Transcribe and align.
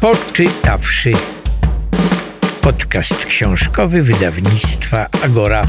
Poczytawszy. 0.00 1.12
Podcast 2.60 3.26
książkowy 3.26 4.02
wydawnictwa 4.02 5.06
Agora. 5.24 5.66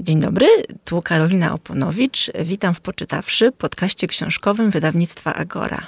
Dzień 0.00 0.20
dobry, 0.20 0.46
tu 0.84 1.02
Karolina 1.02 1.54
Oponowicz. 1.54 2.30
Witam 2.44 2.74
w 2.74 2.80
Poczytawszy, 2.80 3.52
podcaście 3.52 4.06
książkowym 4.06 4.70
wydawnictwa 4.70 5.34
Agora. 5.34 5.86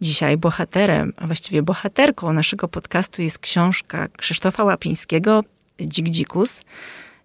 Dzisiaj 0.00 0.36
bohaterem, 0.36 1.12
a 1.16 1.26
właściwie 1.26 1.62
bohaterką 1.62 2.32
naszego 2.32 2.68
podcastu 2.68 3.22
jest 3.22 3.38
książka 3.38 4.08
Krzysztofa 4.08 4.64
Łapińskiego 4.64 5.44
Dzik 5.80 6.08
Dzikus. 6.08 6.62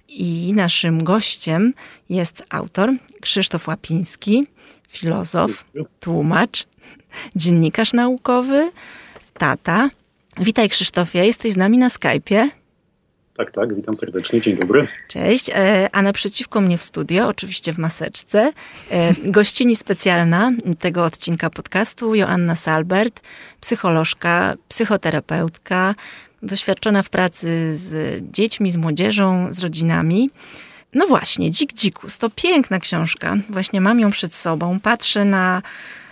I 0.07 0.53
naszym 0.55 1.03
gościem 1.03 1.73
jest 2.09 2.45
autor 2.49 2.91
Krzysztof 3.21 3.67
Łapiński, 3.67 4.47
filozof, 4.97 5.65
tłumacz, 5.99 6.67
dziennikarz 7.35 7.93
naukowy, 7.93 8.71
tata. 9.37 9.89
Witaj 10.37 10.69
Krzysztofie, 10.69 11.25
jesteś 11.25 11.53
z 11.53 11.57
nami 11.57 11.77
na 11.77 11.87
Skype'ie. 11.87 12.47
Tak, 13.37 13.51
tak, 13.51 13.75
witam 13.75 13.97
serdecznie, 13.97 14.41
dzień 14.41 14.57
dobry. 14.57 14.87
Cześć, 15.07 15.49
e, 15.49 15.89
a 15.91 16.01
naprzeciwko 16.01 16.61
mnie 16.61 16.77
w 16.77 16.83
studio, 16.83 17.27
oczywiście 17.27 17.73
w 17.73 17.77
maseczce, 17.77 18.51
e, 18.89 19.13
gościni 19.23 19.75
specjalna 19.75 20.51
tego 20.79 21.05
odcinka 21.05 21.49
podcastu, 21.49 22.15
Joanna 22.15 22.55
Salbert, 22.55 23.21
psycholożka, 23.61 24.55
psychoterapeutka, 24.67 25.93
doświadczona 26.43 27.03
w 27.03 27.09
pracy 27.09 27.77
z 27.77 28.23
dziećmi, 28.31 28.71
z 28.71 28.77
młodzieżą, 28.77 29.47
z 29.53 29.59
rodzinami. 29.59 30.29
No 30.95 31.07
właśnie, 31.07 31.51
Dzik 31.51 31.73
Dzikus 31.73 32.17
to 32.17 32.29
piękna 32.29 32.79
książka. 32.79 33.35
Właśnie 33.49 33.81
mam 33.81 33.99
ją 33.99 34.11
przed 34.11 34.33
sobą. 34.33 34.79
Patrzę 34.79 35.25
na 35.25 35.61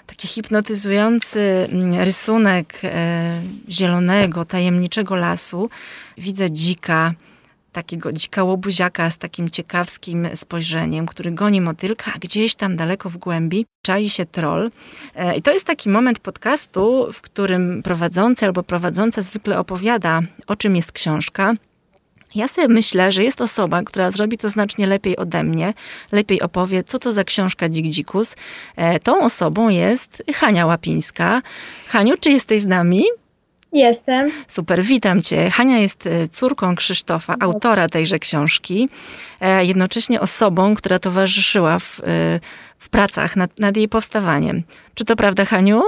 taki 0.08 0.28
hipnotyzujący 0.28 1.68
mm, 1.72 2.02
rysunek 2.02 2.80
e, 2.84 3.42
zielonego, 3.70 4.46
tajemniczego 4.46 5.16
lasu. 5.16 5.70
Widzę 6.18 6.52
dzika, 6.52 7.14
takiego 7.72 8.14
dzika 8.14 8.44
łobuziaka 8.44 9.12
z 9.12 9.18
takim 9.18 9.50
ciekawskim 9.50 10.28
spojrzeniem, 10.36 11.06
który 11.06 11.32
goni 11.32 11.62
motylka, 11.62 12.12
a 12.16 12.20
gdzieś 12.20 12.56
tam 12.56 12.76
daleko 12.76 13.10
w 13.10 13.18
głębi 13.18 13.66
czai 13.86 14.10
się 14.10 14.26
troll. 14.26 14.72
E, 15.16 15.36
I 15.36 15.42
to 15.42 15.54
jest 15.54 15.66
taki 15.66 15.90
moment 15.90 16.20
podcastu, 16.20 17.08
w 17.14 17.22
którym 17.22 17.84
prowadzący 17.84 18.46
albo 18.46 18.64
prowadząca 18.64 19.22
zwykle 19.22 19.60
opowiada, 19.60 20.22
o 20.48 20.56
czym 20.56 20.76
jest 20.76 20.92
książka. 20.92 21.54
Ja 22.36 22.48
sobie 22.48 22.68
myślę, 22.68 23.12
że 23.12 23.24
jest 23.24 23.42
osoba, 23.42 23.84
która 23.84 24.12
zrobi 24.12 24.38
to 24.38 24.50
znacznie 24.50 24.88
lepiej 24.88 25.18
ode 25.18 25.44
mnie, 25.44 25.74
lepiej 26.12 26.42
opowie, 26.42 26.84
co 26.84 27.00
to 27.00 27.14
za 27.14 27.24
książka 27.24 27.70
Dzik 27.70 27.88
Dzikus. 27.88 28.36
E, 28.76 29.00
tą 29.00 29.22
osobą 29.22 29.70
jest 29.70 30.24
Hania 30.36 30.66
Łapińska. 30.66 31.42
Haniu, 31.88 32.18
czy 32.18 32.30
jesteś 32.30 32.62
z 32.62 32.66
nami? 32.66 33.04
Jestem. 33.74 34.32
Super, 34.48 34.84
witam 34.84 35.22
Cię. 35.22 35.50
Hania 35.50 35.80
jest 35.80 36.08
e, 36.08 36.28
córką 36.28 36.76
Krzysztofa, 36.76 37.36
autora 37.40 37.88
tejże 37.90 38.20
książki, 38.20 38.90
e, 39.42 39.66
jednocześnie 39.66 40.22
osobą, 40.22 40.76
która 40.76 41.00
towarzyszyła 41.00 41.80
w, 41.80 42.02
w 42.80 42.90
pracach 42.90 43.36
nad, 43.36 43.60
nad 43.60 43.78
jej 43.78 43.90
powstawaniem. 43.90 44.64
Czy 44.94 45.06
to 45.06 45.16
prawda, 45.16 45.46
Haniu? 45.46 45.82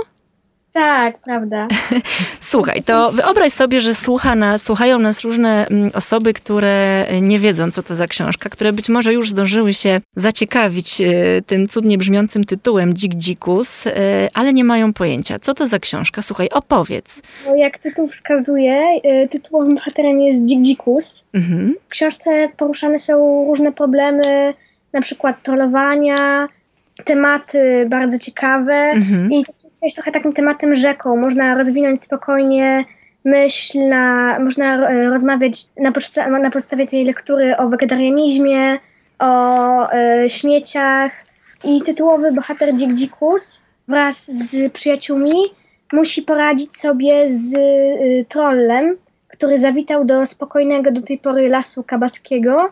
Tak, 0.76 1.18
prawda. 1.18 1.68
Słuchaj, 2.42 2.84
to 2.84 3.12
wyobraź 3.12 3.54
sobie, 3.54 3.82
że 3.82 3.94
słucha 3.94 4.36
nas, 4.36 4.62
słuchają 4.62 5.00
nas 5.00 5.22
różne 5.22 5.68
mm, 5.68 5.92
osoby, 5.94 6.34
które 6.34 7.06
nie 7.22 7.40
wiedzą, 7.40 7.72
co 7.72 7.84
to 7.84 7.96
za 7.96 8.08
książka, 8.08 8.50
które 8.50 8.74
być 8.74 8.90
może 8.90 9.14
już 9.14 9.30
zdążyły 9.30 9.74
się 9.74 10.02
zaciekawić 10.16 11.02
e, 11.02 11.06
tym 11.42 11.68
cudnie 11.68 11.98
brzmiącym 11.98 12.44
tytułem 12.44 12.94
Dzik 12.94 13.16
Dzikus, 13.16 13.88
e, 13.88 13.92
ale 14.34 14.54
nie 14.54 14.64
mają 14.64 14.94
pojęcia. 14.94 15.40
Co 15.40 15.54
to 15.54 15.68
za 15.68 15.80
książka? 15.80 16.22
Słuchaj, 16.22 16.50
opowiedz. 16.52 17.22
No, 17.46 17.56
jak 17.56 17.78
tytuł 17.78 18.08
wskazuje, 18.08 18.82
e, 19.04 19.28
tytułowym 19.28 19.76
bohaterem 19.76 20.20
jest 20.20 20.46
Dzik 20.46 20.62
Dzikus. 20.62 21.26
Mhm. 21.34 21.76
W 21.86 21.90
książce 21.90 22.50
poruszane 22.58 23.00
są 23.00 23.46
różne 23.48 23.72
problemy, 23.72 24.54
na 24.94 25.02
przykład 25.02 25.44
trollowania, 25.44 26.48
tematy 27.06 27.88
bardzo 27.90 28.20
ciekawe 28.20 28.74
mhm. 28.74 29.32
i 29.32 29.46
jest 29.86 29.96
trochę 29.96 30.12
takim 30.12 30.34
tematem 30.34 30.76
rzeką. 30.76 31.18
Można 31.18 31.58
rozwinąć 31.58 32.04
spokojnie 32.04 32.86
myśl, 33.26 33.80
na, 33.88 34.38
można 34.40 34.90
e, 34.90 35.10
rozmawiać 35.10 35.66
na, 35.78 35.92
podsta 35.92 36.30
na 36.30 36.52
podstawie 36.52 36.88
tej 36.88 37.06
lektury 37.06 37.58
o 37.58 37.70
wegetarianizmie, 37.70 38.80
o 39.20 39.92
e, 39.92 40.30
śmieciach. 40.30 41.12
I 41.64 41.82
tytułowy 41.82 42.32
bohater 42.32 42.76
Dzik 42.76 42.94
Dzikus 42.94 43.64
wraz 43.88 44.26
z 44.26 44.74
przyjaciółmi 44.74 45.36
musi 45.94 46.22
poradzić 46.22 46.76
sobie 46.76 47.30
z 47.30 47.54
y, 47.54 48.26
trollem, 48.30 48.98
który 49.28 49.58
zawitał 49.58 50.06
do 50.06 50.26
spokojnego 50.26 50.92
do 50.92 51.02
tej 51.02 51.18
pory 51.18 51.50
lasu 51.50 51.84
kabackiego 51.84 52.70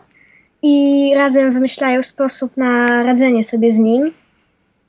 i 0.62 1.12
razem 1.16 1.52
wymyślają 1.52 2.02
sposób 2.02 2.56
na 2.56 3.02
radzenie 3.02 3.44
sobie 3.44 3.70
z 3.70 3.78
nim. 3.78 4.12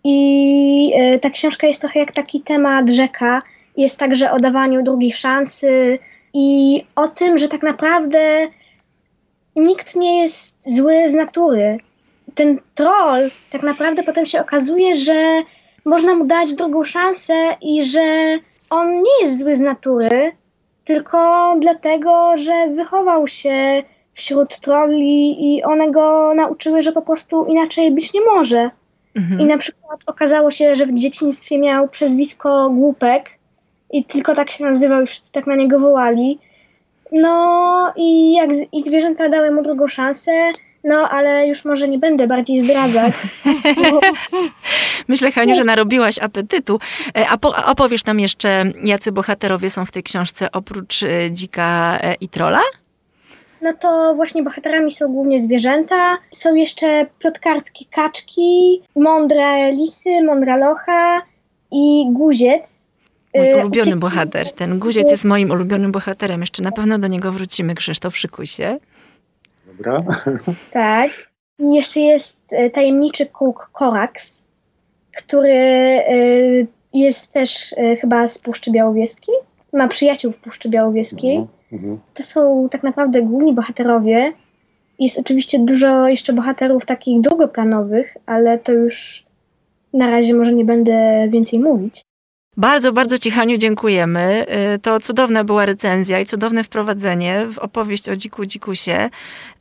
I 0.07 0.91
e, 0.95 1.19
ta 1.19 1.29
książka 1.29 1.67
jest 1.67 1.81
trochę 1.81 1.99
jak 1.99 2.13
taki 2.13 2.41
temat 2.41 2.89
rzeka. 2.89 3.41
Jest 3.77 3.99
także 3.99 4.31
o 4.31 4.39
dawaniu 4.39 4.83
drugiej 4.83 5.13
szansy 5.13 5.99
i 6.33 6.83
o 6.95 7.07
tym, 7.07 7.37
że 7.37 7.47
tak 7.47 7.63
naprawdę 7.63 8.47
nikt 9.55 9.95
nie 9.95 10.21
jest 10.21 10.75
zły 10.75 11.09
z 11.09 11.13
natury. 11.13 11.77
Ten 12.35 12.59
troll 12.75 13.29
tak 13.51 13.63
naprawdę 13.63 14.03
potem 14.03 14.25
się 14.25 14.41
okazuje, 14.41 14.95
że 14.95 15.43
można 15.85 16.15
mu 16.15 16.25
dać 16.25 16.53
drugą 16.53 16.83
szansę 16.83 17.57
i 17.61 17.85
że 17.85 18.39
on 18.69 19.01
nie 19.01 19.21
jest 19.21 19.39
zły 19.39 19.55
z 19.55 19.59
natury, 19.59 20.31
tylko 20.85 21.55
dlatego, 21.59 22.37
że 22.37 22.67
wychował 22.75 23.27
się 23.27 23.83
wśród 24.13 24.59
trolli 24.59 25.55
i 25.55 25.63
one 25.63 25.91
go 25.91 26.33
nauczyły, 26.35 26.83
że 26.83 26.91
po 26.91 27.01
prostu 27.01 27.45
inaczej 27.45 27.91
być 27.91 28.13
nie 28.13 28.21
może. 28.21 28.69
Mhm. 29.15 29.41
I 29.41 29.45
na 29.45 29.57
przykład 29.57 29.99
okazało 30.05 30.51
się, 30.51 30.75
że 30.75 30.85
w 30.85 30.95
dzieciństwie 30.95 31.59
miał 31.59 31.87
przezwisko 31.87 32.69
Głupek 32.69 33.29
i 33.91 34.05
tylko 34.05 34.35
tak 34.35 34.51
się 34.51 34.63
nazywał 34.63 35.03
i 35.03 35.07
wszyscy 35.07 35.31
tak 35.31 35.47
na 35.47 35.55
niego 35.55 35.79
wołali. 35.79 36.39
No 37.11 37.93
i 37.95 38.33
jak 38.33 38.49
i 38.71 38.83
zwierzęta 38.83 39.29
dały 39.29 39.51
mu 39.51 39.63
drugą 39.63 39.87
szansę, 39.87 40.31
no 40.83 41.09
ale 41.09 41.47
już 41.47 41.65
może 41.65 41.87
nie 41.87 41.99
będę 41.99 42.27
bardziej 42.27 42.59
zdradzać. 42.59 43.13
Myślę, 45.07 45.31
Haniu, 45.31 45.55
że 45.55 45.63
narobiłaś 45.63 46.19
apetytu. 46.19 46.79
E, 47.17 47.29
a, 47.29 47.37
po, 47.37 47.65
opowiesz 47.65 48.05
nam 48.05 48.19
jeszcze, 48.19 48.63
jacy 48.83 49.11
bohaterowie 49.11 49.69
są 49.69 49.85
w 49.85 49.91
tej 49.91 50.03
książce 50.03 50.51
oprócz 50.51 51.03
e, 51.03 51.31
dzika 51.31 51.97
e, 52.01 52.13
i 52.13 52.29
trola? 52.29 52.61
No 53.61 53.73
to 53.73 54.13
właśnie 54.15 54.43
bohaterami 54.43 54.91
są 54.91 55.07
głównie 55.07 55.39
zwierzęta. 55.39 56.17
Są 56.31 56.55
jeszcze 56.55 57.05
plotkarskie 57.19 57.85
kaczki, 57.91 58.81
mądre 58.95 59.71
lisy, 59.71 60.23
mądra 60.23 60.57
locha 60.57 61.21
i 61.71 62.07
guziec. 62.11 62.87
Mój 63.35 63.51
y, 63.51 63.57
ulubiony 63.57 63.95
bohater. 63.95 64.51
Ten 64.51 64.79
guziec 64.79 65.11
jest 65.11 65.25
moim 65.25 65.51
ulubionym 65.51 65.91
bohaterem. 65.91 66.41
Jeszcze 66.41 66.63
na 66.63 66.71
pewno 66.71 66.99
do 66.99 67.07
niego 67.07 67.31
wrócimy. 67.31 67.75
Krzysztof, 67.75 68.17
szykuj 68.17 68.47
się. 68.47 68.77
Dobra. 69.67 70.03
Tak. 70.71 71.11
I 71.59 71.73
jeszcze 71.73 71.99
jest 71.99 72.53
y, 72.53 72.69
tajemniczy 72.69 73.25
kółk 73.25 73.69
Korax, 73.73 74.47
który 75.17 75.49
y, 75.49 76.67
jest 76.93 77.33
też 77.33 77.75
chyba 78.01 78.27
z 78.27 78.39
Puszczy 78.39 78.71
Białowieskiej. 78.71 79.35
Ma 79.73 79.87
przyjaciół 79.87 80.31
w 80.31 80.37
Puszczy 80.37 80.69
Białowieskiej. 80.69 81.35
Mhm. 81.35 81.54
Mhm. 81.71 81.99
To 82.13 82.23
są 82.23 82.69
tak 82.69 82.83
naprawdę 82.83 83.21
główni 83.21 83.53
bohaterowie. 83.53 84.33
Jest 84.99 85.19
oczywiście 85.19 85.59
dużo 85.59 86.07
jeszcze 86.07 86.33
bohaterów 86.33 86.85
takich 86.85 87.21
drugoplanowych, 87.21 88.17
ale 88.25 88.59
to 88.59 88.71
już 88.71 89.25
na 89.93 90.11
razie 90.11 90.33
może 90.33 90.53
nie 90.53 90.65
będę 90.65 91.27
więcej 91.29 91.59
mówić. 91.59 92.05
Bardzo, 92.57 92.93
bardzo 92.93 93.19
Ci, 93.19 93.31
Haniu, 93.31 93.57
dziękujemy. 93.57 94.45
Y, 94.75 94.79
to 94.79 94.99
cudowna 94.99 95.43
była 95.43 95.65
recenzja 95.65 96.19
i 96.19 96.25
cudowne 96.25 96.63
wprowadzenie 96.63 97.47
w 97.53 97.59
opowieść 97.59 98.09
o 98.09 98.15
Dziku 98.15 98.45
Dzikusie. 98.45 99.09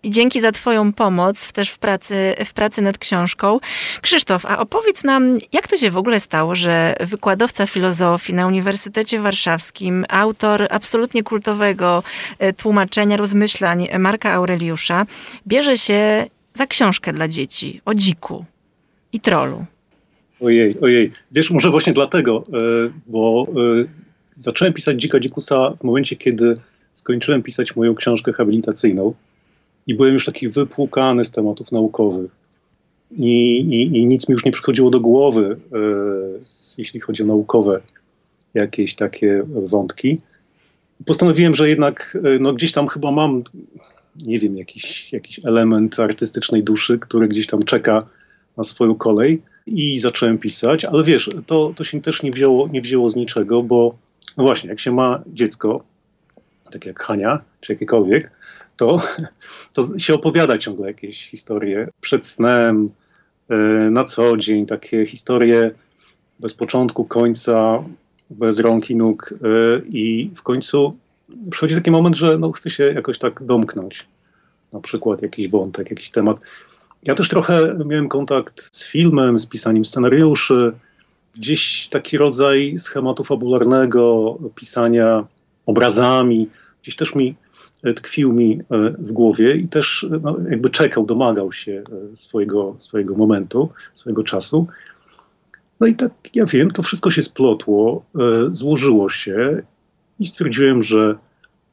I 0.03 0.11
dzięki 0.11 0.41
za 0.41 0.53
Twoją 0.53 0.93
pomoc 0.93 1.53
też 1.53 1.71
w 1.71 1.79
pracy, 1.79 2.35
w 2.45 2.53
pracy 2.53 2.83
nad 2.83 2.99
książką. 2.99 3.61
Krzysztof, 4.03 4.47
a 4.47 4.59
opowiedz 4.59 5.05
nam, 5.05 5.39
jak 5.53 5.69
to 5.69 5.77
się 5.77 5.91
w 5.91 5.97
ogóle 5.97 6.21
stało, 6.21 6.55
że 6.55 6.95
wykładowca 7.01 7.67
filozofii 7.67 8.35
na 8.35 8.47
Uniwersytecie 8.47 9.21
Warszawskim, 9.21 10.05
autor 10.09 10.67
absolutnie 10.71 11.23
kultowego 11.23 12.03
y, 12.43 12.53
tłumaczenia 12.53 13.17
rozmyślań 13.17 13.89
Marka 13.99 14.33
Aureliusza, 14.33 15.07
bierze 15.47 15.79
się 15.79 16.27
za 16.55 16.67
książkę 16.67 17.13
dla 17.13 17.29
dzieci 17.29 17.81
o 17.85 17.95
dziku 17.95 18.45
i 19.13 19.21
trolu. 19.21 19.67
Ojej, 20.41 20.81
ojej. 20.81 21.11
Wiesz, 21.33 21.51
może 21.51 21.71
właśnie 21.71 21.93
dlatego, 21.93 22.45
e, 22.53 22.59
bo 23.07 23.47
e, 23.49 23.85
zacząłem 24.35 24.75
pisać 24.75 25.01
Dzika 25.01 25.21
Dzikusa 25.21 25.71
w 25.81 25.85
momencie, 25.85 26.17
kiedy 26.17 26.57
skończyłem 26.93 27.43
pisać 27.43 27.77
moją 27.77 27.95
książkę 27.95 28.33
habilitacyjną 28.33 29.15
i 29.87 29.95
byłem 29.95 30.15
już 30.15 30.27
taki 30.27 30.49
wypłukany 30.49 31.25
z 31.25 31.31
tematów 31.31 31.73
naukowych. 31.73 32.31
i, 33.17 33.61
i, 33.61 33.99
i 33.99 34.07
nic 34.07 34.29
mi 34.29 34.33
już 34.33 34.45
nie 34.45 34.53
przychodziło 34.53 34.91
do 34.91 35.01
głowy, 35.01 35.57
e, 35.73 35.79
jeśli 36.79 37.01
chodzi 37.01 37.23
o 37.23 37.27
naukowe 37.27 37.81
jakieś 38.55 38.95
takie 38.95 39.43
wątki. 39.47 40.21
Postanowiłem, 41.07 41.55
że 41.55 41.69
jednak 41.69 42.19
no, 42.41 42.53
gdzieś 42.53 42.73
tam 42.73 42.89
chyba 42.89 43.11
mam, 43.11 43.43
nie 44.27 44.39
wiem, 44.39 44.57
jakiś, 44.57 45.13
jakiś 45.13 45.41
element 45.45 46.01
artystycznej 46.01 46.63
duszy, 46.63 46.99
który 46.99 47.29
gdzieś 47.29 47.47
tam 47.47 47.63
czeka 47.63 48.07
na 48.57 48.65
swoją 48.65 48.95
kolej 48.95 49.43
i 49.67 49.99
zacząłem 49.99 50.39
pisać, 50.39 50.85
ale 50.85 51.05
wiesz, 51.05 51.31
to, 51.47 51.73
to 51.77 51.85
się 51.85 52.03
też 52.03 52.23
nie 52.23 52.31
wzięło, 52.31 52.69
nie 52.69 52.81
wzięło 52.81 53.11
z 53.11 53.17
niczego, 53.17 53.63
bo 53.63 53.97
no 54.37 54.45
właśnie, 54.45 54.71
jak 54.71 54.81
się 54.81 54.93
ma 54.93 55.23
dziecko, 55.27 55.85
tak 56.73 56.87
jak 56.87 57.03
Hania, 57.03 57.41
czy 57.61 57.73
jakiekolwiek, 57.73 58.31
to, 58.77 59.03
to 59.73 59.99
się 59.99 60.15
opowiada 60.15 60.59
ciągle 60.59 60.87
jakieś 60.87 61.29
historie 61.29 61.89
przed 62.01 62.27
snem, 62.27 62.91
e, 63.49 63.57
na 63.91 64.05
co 64.05 64.37
dzień, 64.37 64.67
takie 64.67 65.07
historie 65.07 65.71
bez 66.41 66.55
początku, 66.55 67.05
końca, 67.05 67.85
bez 68.31 68.61
rąk 68.61 68.91
i 68.91 68.97
nóg 68.97 69.35
e, 69.43 69.83
i 69.89 70.31
w 70.37 70.43
końcu 70.43 70.97
przychodzi 71.51 71.75
taki 71.75 71.91
moment, 71.91 72.17
że 72.17 72.39
no, 72.39 72.53
chce 72.53 72.71
się 72.71 72.85
jakoś 72.85 73.19
tak 73.19 73.43
domknąć. 73.43 74.07
Na 74.73 74.81
przykład 74.81 75.23
jakiś 75.23 75.49
wątek, 75.49 75.91
jakiś 75.91 76.11
temat. 76.11 76.37
Ja 77.05 77.15
też 77.15 77.29
trochę 77.29 77.77
miałem 77.87 78.09
kontakt 78.09 78.77
z 78.77 78.89
filmem, 78.89 79.39
z 79.39 79.47
pisaniem 79.47 79.85
scenariuszy, 79.85 80.73
gdzieś 81.35 81.89
taki 81.89 82.19
rodzaj 82.19 82.77
schematu 82.79 83.25
fabularnego, 83.25 84.39
pisania 84.55 85.25
obrazami, 85.67 86.49
gdzieś 86.83 86.97
też 86.97 87.15
mi 87.15 87.35
e, 87.85 87.95
tkwił 87.95 88.33
mi 88.33 88.61
e, 88.71 88.91
w 88.91 89.13
głowie 89.13 89.57
i 89.57 89.69
też 89.69 90.07
no, 90.23 90.37
jakby 90.51 90.71
czekał, 90.71 91.07
domagał 91.07 91.53
się 91.53 91.83
e, 92.13 92.17
swojego, 92.17 92.75
swojego 92.79 93.15
momentu, 93.15 93.69
swojego 93.95 94.23
czasu. 94.23 94.67
No 95.81 95.87
i 95.87 95.95
tak, 95.95 96.13
ja 96.35 96.47
wiem, 96.47 96.71
to 96.71 96.83
wszystko 96.83 97.11
się 97.11 97.23
splotło, 97.23 98.05
złożyło 98.53 99.11
się 99.11 99.63
i 100.21 100.27
stwierdziłem, 100.27 100.83
że 100.83 101.15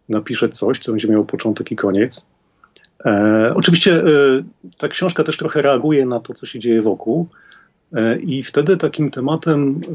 napiszę 0.10 0.50
coś, 0.50 0.80
co 0.80 0.92
będzie 0.92 1.08
miało 1.08 1.26
początek 1.26 1.72
i 1.72 1.76
koniec. 1.76 2.26
E, 3.06 3.54
oczywiście 3.56 3.96
e, 3.96 4.04
ta 4.78 4.88
książka 4.88 5.24
też 5.24 5.38
trochę 5.38 5.62
reaguje 5.62 6.06
na 6.06 6.20
to, 6.20 6.34
co 6.34 6.46
się 6.46 6.60
dzieje 6.60 6.82
wokół. 6.82 7.28
E, 7.94 8.20
I 8.20 8.44
wtedy 8.44 8.78
takim 8.78 9.12
tematem 9.12 9.82
e, 9.84 9.92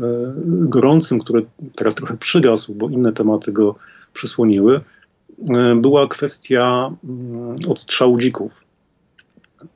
gorącym, 0.68 1.18
który 1.18 1.46
teraz 1.74 1.94
trochę 1.94 2.16
przygasł, 2.16 2.74
bo 2.74 2.88
inne 2.88 3.12
tematy 3.12 3.52
go 3.52 3.74
przysłoniły, 4.12 4.80
e, 5.50 5.74
była 5.76 6.08
kwestia 6.08 6.90
mm, 7.04 7.56
odstrzału 7.68 8.18
dzików. 8.18 8.52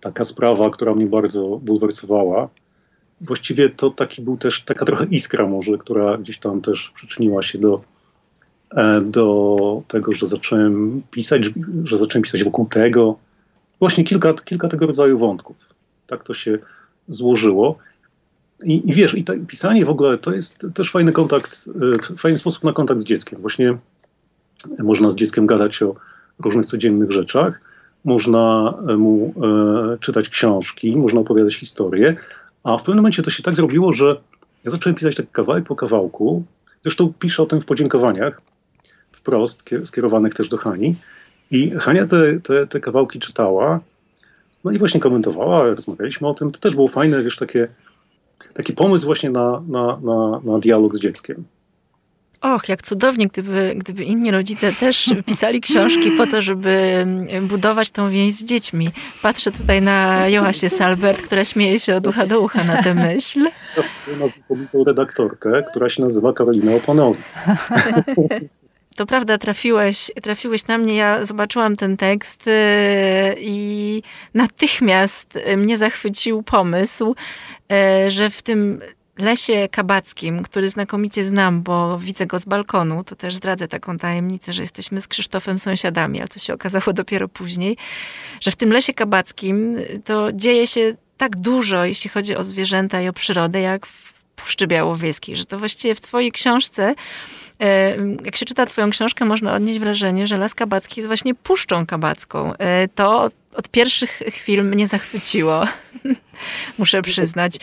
Taka 0.01 0.25
sprawa, 0.25 0.71
która 0.71 0.95
mnie 0.95 1.07
bardzo 1.07 1.61
bulwersowała. 1.63 2.49
Właściwie 3.21 3.71
to 3.71 3.91
taki 3.91 4.23
był 4.23 4.37
też 4.37 4.63
taka 4.63 4.85
trochę 4.85 5.05
iskra 5.05 5.47
może, 5.47 5.79
która 5.79 6.19
gdzieś 6.19 6.39
tam 6.39 6.61
też 6.61 6.93
przyczyniła 6.95 7.43
się 7.43 7.59
do, 7.59 7.83
do 9.03 9.83
tego, 9.89 10.15
że 10.15 10.27
zacząłem 10.27 11.03
pisać, 11.11 11.43
że 11.85 11.99
zacząłem 11.99 12.23
pisać 12.23 12.45
wokół 12.45 12.67
tego. 12.67 13.17
Właśnie 13.79 14.05
kilka, 14.05 14.35
kilka 14.35 14.69
tego 14.69 14.87
rodzaju 14.87 15.19
wątków. 15.19 15.57
Tak 16.07 16.25
to 16.25 16.35
się 16.35 16.59
złożyło. 17.09 17.79
I, 18.65 18.91
I, 18.91 18.95
wiesz, 18.95 19.15
i 19.15 19.25
pisanie 19.25 19.85
w 19.85 19.91
ogóle 19.91 20.19
to 20.19 20.33
jest 20.33 20.67
też 20.75 20.91
fajny 20.91 21.13
kontakt, 21.13 21.69
fajny 22.19 22.39
sposób 22.39 22.65
na 22.65 22.73
kontakt 22.73 23.01
z 23.01 23.05
dzieckiem. 23.05 23.41
Właśnie 23.41 23.77
można 24.79 25.11
z 25.11 25.17
dzieckiem 25.17 25.47
gadać 25.47 25.83
o 25.83 25.95
różnych 26.39 26.67
codziennych 26.67 27.11
rzeczach, 27.11 27.61
można 28.05 28.75
mu 28.97 29.35
e, 29.95 29.99
czytać 29.99 30.29
książki, 30.29 30.97
można 30.97 31.21
opowiadać 31.21 31.55
historie, 31.55 32.17
a 32.65 32.77
w 32.77 32.83
pewnym 32.83 32.97
momencie 32.97 33.23
to 33.23 33.31
się 33.31 33.43
tak 33.43 33.57
zrobiło, 33.57 33.93
że 33.93 34.17
ja 34.65 34.71
zacząłem 34.71 34.97
pisać 34.97 35.17
tak 35.17 35.31
kawałek 35.31 35.65
po 35.65 35.77
kawałku. 35.77 36.45
Zresztą 36.83 37.13
piszę 37.19 37.43
o 37.43 37.47
tym 37.47 37.61
w 37.61 37.65
podziękowaniach, 37.65 38.41
wprost, 39.21 39.65
skierowanych 39.85 40.35
też 40.35 40.49
do 40.49 40.57
Hani. 40.57 40.95
I 41.51 41.71
Hania 41.71 42.07
te, 42.07 42.41
te, 42.41 42.67
te 42.67 42.81
kawałki 42.81 43.21
czytała, 43.21 43.81
no 44.65 44.71
i 44.71 44.79
właśnie 44.79 45.01
komentowała, 45.01 45.75
rozmawialiśmy 45.75 46.29
o 46.29 46.35
tym. 46.35 46.53
To 46.53 46.61
też 46.61 46.75
było 46.75 46.89
fajne, 46.89 47.23
wiesz, 47.23 47.37
takie, 47.37 47.69
taki 48.55 48.73
pomysł 48.73 49.07
właśnie 49.07 49.31
na, 49.31 49.63
na, 49.69 49.99
na, 50.03 50.41
na 50.45 50.59
dialog 50.59 50.97
z 50.97 51.01
dzieckiem. 51.01 51.45
Och, 52.41 52.69
jak 52.69 52.83
cudownie, 52.83 53.27
gdyby, 53.29 53.75
gdyby 53.77 54.05
inni 54.05 54.31
rodzice 54.31 54.73
też 54.73 55.11
pisali 55.27 55.61
książki 55.61 56.11
po 56.11 56.27
to, 56.27 56.41
żeby 56.41 57.07
budować 57.43 57.91
tą 57.91 58.11
więź 58.11 58.33
z 58.33 58.45
dziećmi. 58.45 58.89
Patrzę 59.23 59.53
tutaj 59.53 59.83
na 59.83 60.29
Joasię 60.29 60.71
Salbert, 60.71 61.23
która 61.23 61.45
śmieje 61.45 61.79
się 61.79 61.97
od 61.97 62.07
ucha 62.07 62.27
do 62.27 62.41
ucha 62.41 62.65
na 62.65 62.83
tę 62.83 62.95
myśl. 62.95 63.41
Ja 64.21 64.83
redaktorkę, 64.87 65.63
która 65.71 65.91
się 65.91 66.03
nazywa 66.03 66.33
Karolina 66.33 66.75
Oponowi. 66.75 67.23
To 69.01 69.07
prawda, 69.07 69.39
trafiłeś, 69.39 70.11
trafiłeś 70.23 70.67
na 70.67 70.79
mnie. 70.79 70.97
Ja 70.97 71.25
zobaczyłam 71.25 71.77
ten 71.77 71.97
tekst 71.97 72.47
y, 72.47 72.51
i 73.39 74.03
natychmiast 74.35 75.39
mnie 75.57 75.77
zachwycił 75.77 76.43
pomysł, 76.43 77.15
y, 78.07 78.11
że 78.11 78.31
w 78.31 78.43
tym 78.43 78.81
lesie 79.19 79.69
kabackim, 79.71 80.43
który 80.43 80.69
znakomicie 80.69 81.25
znam, 81.25 81.63
bo 81.63 81.99
widzę 81.99 82.27
go 82.27 82.39
z 82.39 82.45
balkonu, 82.45 83.05
to 83.05 83.17
też 83.17 83.35
zdradzę 83.35 83.69
taką 83.69 83.97
tajemnicę, 83.97 84.53
że 84.53 84.63
jesteśmy 84.63 85.01
z 85.01 85.09
Krzysztofem 85.09 85.59
sąsiadami, 85.59 86.19
ale 86.19 86.29
co 86.29 86.41
się 86.41 86.55
okazało 86.55 86.93
dopiero 87.03 87.29
później, 87.29 87.77
że 88.41 88.51
w 88.51 88.57
tym 88.57 88.73
lesie 88.73 88.95
kabackim 88.95 89.77
to 90.05 90.33
dzieje 90.33 90.67
się 90.67 90.95
tak 91.17 91.37
dużo, 91.37 91.85
jeśli 91.85 92.11
chodzi 92.11 92.37
o 92.37 92.45
zwierzęta 92.45 93.01
i 93.01 93.09
o 93.09 93.13
przyrodę, 93.13 93.61
jak 93.61 93.87
w 93.87 94.25
Puszczy 94.37 94.67
Białowieskiej, 94.67 95.37
że 95.37 95.45
to 95.45 95.59
właściwie 95.59 95.95
w 95.95 96.01
twojej 96.01 96.33
książce 96.33 96.95
jak 98.25 98.37
się 98.37 98.47
czyta 98.47 98.67
twoją 98.67 98.91
książkę, 98.91 99.25
można 99.25 99.55
odnieść 99.55 99.81
wrażenie, 99.81 100.27
że 100.27 100.37
Las 100.37 100.55
Kabacki 100.55 101.01
jest 101.01 101.07
właśnie 101.07 101.35
puszczą 101.35 101.87
kabacką. 101.87 102.53
E, 102.59 102.89
to 102.89 103.31
od 103.55 103.69
pierwszych 103.69 104.11
chwil 104.11 104.65
mnie 104.65 104.87
zachwyciło, 104.87 105.65
muszę 106.79 107.03
przyznać. 107.03 107.57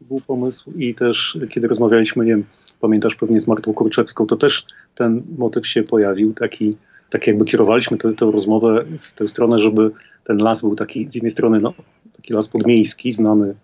Był 0.00 0.20
pomysł 0.20 0.72
i 0.76 0.94
też 0.94 1.38
kiedy 1.50 1.68
rozmawialiśmy, 1.68 2.24
nie 2.24 2.30
wiem, 2.30 2.44
pamiętasz 2.80 3.14
pewnie 3.14 3.40
z 3.40 3.46
Martą 3.46 3.74
Kurczewską, 3.74 4.26
to 4.26 4.36
też 4.36 4.66
ten 4.94 5.22
motyw 5.38 5.68
się 5.68 5.82
pojawił, 5.82 6.34
taki, 6.34 6.76
tak 7.10 7.26
jakby 7.26 7.44
kierowaliśmy 7.44 7.98
tę, 7.98 8.12
tę 8.12 8.30
rozmowę 8.32 8.84
w 9.02 9.18
tę 9.18 9.28
stronę, 9.28 9.58
żeby 9.58 9.90
ten 10.24 10.38
las 10.38 10.60
był 10.60 10.76
taki 10.76 11.10
z 11.10 11.14
jednej 11.14 11.30
strony 11.30 11.60
no, 11.60 11.74
taki 12.16 12.32
las 12.32 12.48
podmiejski, 12.48 13.12
znany, 13.12 13.54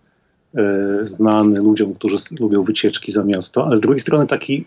e, 0.54 0.98
znany 1.02 1.58
ludziom, 1.58 1.94
którzy 1.94 2.16
lubią 2.40 2.62
wycieczki 2.62 3.12
za 3.12 3.24
miasto, 3.24 3.66
ale 3.66 3.78
z 3.78 3.80
drugiej 3.80 4.00
strony 4.00 4.26
taki 4.26 4.64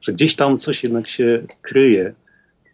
że 0.00 0.12
gdzieś 0.12 0.36
tam 0.36 0.58
coś 0.58 0.84
jednak 0.84 1.08
się 1.08 1.42
kryje, 1.62 2.12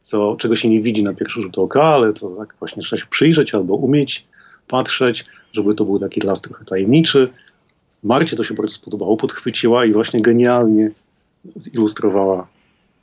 co, 0.01 0.37
czego 0.39 0.57
się 0.57 0.69
nie 0.69 0.81
widzi 0.81 1.03
na 1.03 1.15
pierwszy 1.15 1.43
rzut 1.43 1.59
oka, 1.59 1.83
ale 1.83 2.13
to 2.13 2.29
tak 2.29 2.55
właśnie 2.59 2.83
trzeba 2.83 3.03
się 3.03 3.09
przyjrzeć 3.11 3.55
albo 3.55 3.75
umieć 3.75 4.25
patrzeć, 4.69 5.25
żeby 5.53 5.75
to 5.75 5.85
był 5.85 5.99
taki 5.99 6.21
las 6.21 6.43
trochę 6.43 6.65
tajemniczy. 6.65 7.29
Marcie 8.03 8.37
to 8.37 8.45
się 8.45 8.55
bardzo 8.55 8.75
spodobało, 8.75 9.17
podchwyciła 9.17 9.85
i 9.85 9.93
właśnie 9.93 10.23
genialnie 10.23 10.91
zilustrowała 11.57 12.47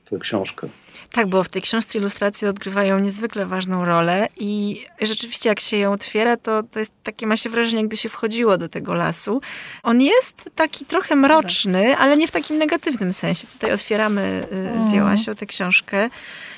tę 0.09 0.17
książkę. 0.19 0.69
Tak, 1.11 1.27
bo 1.27 1.43
w 1.43 1.49
tej 1.49 1.61
książce 1.61 1.97
ilustracje 1.97 2.49
odgrywają 2.49 2.99
niezwykle 2.99 3.45
ważną 3.45 3.85
rolę 3.85 4.27
i 4.37 4.81
rzeczywiście 5.01 5.49
jak 5.49 5.59
się 5.59 5.77
ją 5.77 5.93
otwiera, 5.93 6.37
to, 6.37 6.63
to 6.63 6.79
jest 6.79 6.91
takie, 7.03 7.27
ma 7.27 7.37
się 7.37 7.49
wrażenie, 7.49 7.81
jakby 7.81 7.97
się 7.97 8.09
wchodziło 8.09 8.57
do 8.57 8.69
tego 8.69 8.93
lasu. 8.93 9.41
On 9.83 10.01
jest 10.01 10.49
taki 10.55 10.85
trochę 10.85 11.15
mroczny, 11.15 11.97
ale 11.97 12.17
nie 12.17 12.27
w 12.27 12.31
takim 12.31 12.57
negatywnym 12.57 13.13
sensie. 13.13 13.47
Tutaj 13.47 13.71
otwieramy 13.71 14.47
y, 14.77 14.81
z. 14.81 14.93
Joasią 14.93 15.35
tę 15.35 15.45
książkę. 15.45 16.09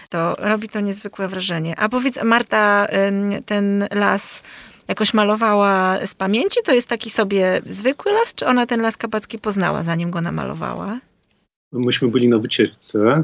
To 0.09 0.35
robi 0.39 0.69
to 0.69 0.79
niezwykłe 0.79 1.27
wrażenie. 1.27 1.79
A 1.79 1.89
powiedz, 1.89 2.23
Marta, 2.23 2.87
ten 3.45 3.87
las 3.91 4.43
jakoś 4.87 5.13
malowała 5.13 6.05
z 6.05 6.15
pamięci? 6.15 6.59
To 6.65 6.73
jest 6.73 6.87
taki 6.87 7.09
sobie 7.09 7.61
zwykły 7.65 8.11
las, 8.11 8.35
czy 8.35 8.45
ona 8.47 8.65
ten 8.65 8.81
las 8.81 8.97
kabacki 8.97 9.39
poznała, 9.39 9.83
zanim 9.83 10.11
go 10.11 10.21
namalowała? 10.21 10.99
Myśmy 11.71 12.07
byli 12.07 12.27
na 12.27 12.37
wycieczce 12.37 13.23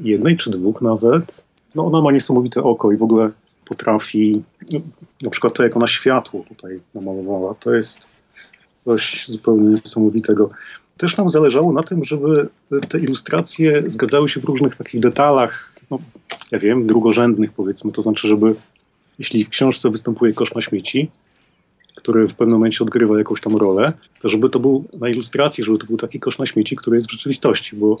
jednej 0.00 0.36
czy 0.36 0.50
dwóch 0.50 0.82
nawet, 0.82 1.42
no 1.74 1.86
ona 1.86 2.00
ma 2.00 2.12
niesamowite 2.12 2.62
oko 2.62 2.92
i 2.92 2.96
w 2.96 3.02
ogóle 3.02 3.30
potrafi, 3.64 4.42
na 5.22 5.30
przykład 5.30 5.54
to 5.54 5.62
jak 5.62 5.76
ona 5.76 5.86
światło 5.86 6.44
tutaj 6.48 6.80
namalowała, 6.94 7.54
to 7.54 7.74
jest 7.74 8.00
coś 8.76 9.24
zupełnie 9.28 9.68
niesamowitego. 9.68 10.50
Też 10.98 11.16
nam 11.16 11.30
zależało 11.30 11.72
na 11.72 11.82
tym, 11.82 12.04
żeby 12.04 12.48
te 12.88 12.98
ilustracje 12.98 13.82
zgadzały 13.86 14.30
się 14.30 14.40
w 14.40 14.44
różnych 14.44 14.76
takich 14.76 15.00
detalach, 15.00 15.74
no, 15.90 15.98
ja 16.50 16.58
wiem, 16.58 16.86
drugorzędnych 16.86 17.52
powiedzmy, 17.52 17.92
to 17.92 18.02
znaczy, 18.02 18.28
żeby 18.28 18.54
jeśli 19.18 19.44
w 19.44 19.48
książce 19.48 19.90
występuje 19.90 20.32
kosz 20.32 20.54
na 20.54 20.62
śmieci, 20.62 21.10
który 21.94 22.28
w 22.28 22.34
pewnym 22.34 22.56
momencie 22.56 22.84
odgrywa 22.84 23.18
jakąś 23.18 23.40
tam 23.40 23.56
rolę, 23.56 23.92
to 24.22 24.28
żeby 24.28 24.50
to 24.50 24.58
był 24.58 24.84
na 25.00 25.08
ilustracji, 25.08 25.64
żeby 25.64 25.78
to 25.78 25.86
był 25.86 25.96
taki 25.96 26.20
kosz 26.20 26.38
na 26.38 26.46
śmieci, 26.46 26.76
który 26.76 26.96
jest 26.96 27.08
w 27.08 27.12
rzeczywistości, 27.12 27.76
bo 27.76 28.00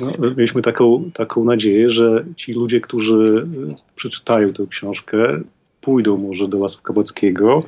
no, 0.00 0.30
mieliśmy 0.36 0.62
taką, 0.62 1.10
taką 1.14 1.44
nadzieję, 1.44 1.90
że 1.90 2.24
ci 2.36 2.52
ludzie, 2.52 2.80
którzy 2.80 3.46
przeczytają 3.96 4.52
tę 4.52 4.66
książkę, 4.70 5.40
pójdą 5.80 6.16
może 6.16 6.48
do 6.48 6.58
Lasu 6.58 6.82
Kabackiego 6.82 7.62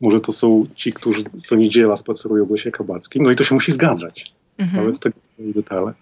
może 0.00 0.20
to 0.20 0.32
są 0.32 0.66
ci, 0.76 0.92
którzy 0.92 1.24
co 1.44 1.56
niedziela 1.56 1.96
spacerują 1.96 2.44
w 2.44 2.50
lesie 2.50 2.70
kabackim, 2.70 3.22
no 3.22 3.30
i 3.30 3.36
to 3.36 3.44
się 3.44 3.54
musi 3.54 3.72
zgadzać. 3.72 4.32
Mhm. 4.58 4.84
Ale 4.84 4.94
z 4.94 5.00
tego 5.00 5.16
detale. 5.38 5.92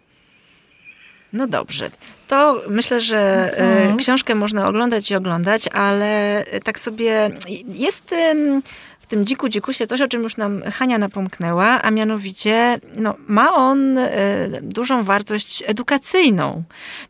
No 1.33 1.47
dobrze. 1.47 1.91
To 2.29 2.63
myślę, 2.69 3.01
że 3.01 3.51
mhm. 3.57 3.97
książkę 3.97 4.35
można 4.35 4.69
oglądać 4.69 5.11
i 5.11 5.15
oglądać, 5.15 5.69
ale 5.69 6.45
tak 6.65 6.79
sobie 6.79 7.31
jest 7.67 8.15
tym 9.15 9.27
dziku 9.27 9.49
dzikusie 9.49 9.87
coś, 9.87 10.01
o 10.01 10.09
czym 10.09 10.23
już 10.23 10.37
nam 10.37 10.63
Hania 10.63 10.99
napomknęła, 10.99 11.83
a 11.83 11.91
mianowicie 11.91 12.79
no, 12.97 13.15
ma 13.29 13.55
on 13.55 13.99
y, 13.99 14.11
dużą 14.63 15.03
wartość 15.03 15.63
edukacyjną, 15.67 16.63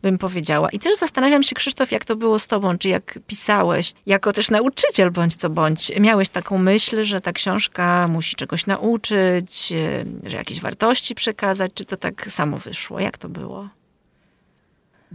bym 0.02 0.18
powiedziała. 0.18 0.68
I 0.70 0.78
też 0.78 0.98
zastanawiam 0.98 1.42
się, 1.42 1.54
Krzysztof, 1.54 1.92
jak 1.92 2.04
to 2.04 2.16
było 2.16 2.38
z 2.38 2.46
tobą, 2.46 2.78
czy 2.78 2.88
jak 2.88 3.18
pisałeś, 3.26 3.92
jako 4.06 4.32
też 4.32 4.50
nauczyciel 4.50 5.10
bądź 5.10 5.34
co 5.34 5.50
bądź, 5.50 5.92
miałeś 6.00 6.28
taką 6.28 6.58
myśl, 6.58 7.04
że 7.04 7.20
ta 7.20 7.32
książka 7.32 8.08
musi 8.08 8.36
czegoś 8.36 8.66
nauczyć, 8.66 9.72
y, 9.72 10.30
że 10.30 10.36
jakieś 10.36 10.60
wartości 10.60 11.14
przekazać, 11.14 11.72
czy 11.74 11.84
to 11.84 11.96
tak 11.96 12.26
samo 12.30 12.58
wyszło? 12.58 13.00
Jak 13.00 13.18
to 13.18 13.28
było? 13.28 13.68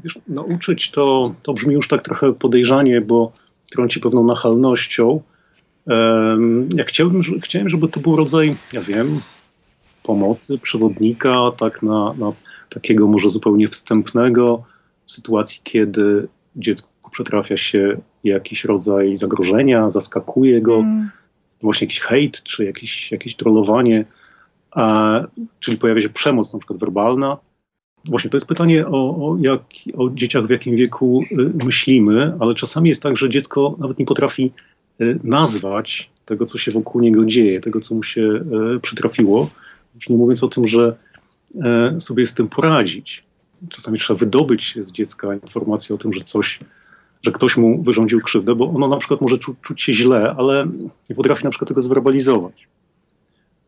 Wiesz, 0.04 0.20
nauczyć 0.28 0.92
to, 0.92 1.36
to 1.44 1.54
brzmi 1.54 1.74
już 1.74 1.88
tak 1.88 2.04
trochę 2.04 2.34
podejrzanie, 2.34 3.02
bo 3.02 3.32
trąci 3.72 4.00
pewną 4.00 4.24
nachalnością. 4.24 5.22
Ja 6.70 6.84
chciałem, 6.84 7.22
chciałem, 7.44 7.70
żeby 7.70 7.88
to 7.88 8.00
był 8.00 8.16
rodzaj, 8.16 8.56
ja 8.74 8.82
wiem, 8.82 9.08
pomocy, 10.04 10.58
przewodnika, 10.58 11.34
tak 11.60 11.84
na, 11.84 12.14
na 12.14 12.34
takiego 12.70 13.08
może 13.08 13.30
zupełnie 13.30 13.68
wstępnego 13.68 14.64
w 15.06 15.12
sytuacji, 15.12 15.62
kiedy 15.64 16.28
dziecku 16.56 17.12
przetrafia 17.12 17.58
się 17.58 17.98
jakiś 18.24 18.66
rodzaj 18.66 19.18
zagrożenia, 19.18 19.92
zaskakuje 19.92 20.62
go, 20.62 20.76
mm. 20.76 21.10
właśnie 21.62 21.86
jakiś 21.86 22.00
hejt, 22.00 22.44
czy 22.44 22.66
jakieś, 22.66 23.12
jakieś 23.12 23.36
trollowanie, 23.36 24.06
a, 24.72 25.20
czyli 25.60 25.78
pojawia 25.78 26.02
się 26.02 26.10
przemoc 26.10 26.54
na 26.54 26.60
przykład 26.60 26.80
werbalna, 26.80 27.38
Właśnie 28.06 28.30
to 28.30 28.38
jest 28.38 28.48
pytanie 28.48 28.88
o, 28.88 28.92
o, 28.92 29.38
jak, 29.40 29.62
o 29.98 30.10
dzieciach, 30.10 30.46
w 30.46 30.50
jakim 30.50 30.76
wieku 30.76 31.24
y, 31.32 31.66
myślimy, 31.66 32.34
ale 32.40 32.56
czasami 32.56 32.90
jest 32.90 33.04
tak, 33.04 33.18
że 33.18 33.30
dziecko 33.30 33.76
nawet 33.80 34.00
nie 34.00 34.06
potrafi 34.06 34.52
nazwać 35.24 36.10
tego, 36.26 36.46
co 36.46 36.58
się 36.58 36.72
wokół 36.72 37.02
niego 37.02 37.26
dzieje, 37.26 37.62
tego, 37.62 37.82
co 37.82 37.96
mu 37.96 38.04
się 38.04 38.22
y, 38.76 38.80
przytrafiło. 38.80 39.50
Już 39.96 40.10
nie 40.10 40.18
mówiąc 40.18 40.44
o 40.44 40.48
tym, 40.48 40.68
że 40.68 40.96
sobie 42.00 42.28
z 42.28 42.34
tym 42.34 42.48
poradzić. 42.48 43.24
Czasami 43.70 44.00
trzeba 44.00 44.20
wydobyć 44.20 44.78
z 44.82 44.92
dziecka 44.92 45.34
informację 45.34 45.96
o 45.96 45.98
tym, 45.98 46.14
że 46.14 46.22
coś, 46.22 46.60
że 47.22 47.32
ktoś 47.32 47.58
mu 47.58 47.84
wyrządził 47.84 48.22
krzywdę, 48.22 48.56
bo 48.56 48.70
ono 48.70 48.88
na 48.88 48.98
przykład 48.98 49.22
może 49.22 49.38
czu, 49.38 49.56
czuć 49.62 49.82
się 49.82 49.94
źle, 49.94 50.36
ale 50.38 50.68
nie 51.10 51.16
potrafi 51.16 51.44
na 51.44 51.50
przykład 51.50 51.68
tego 51.68 51.82
zwerbalizować. 51.82 52.68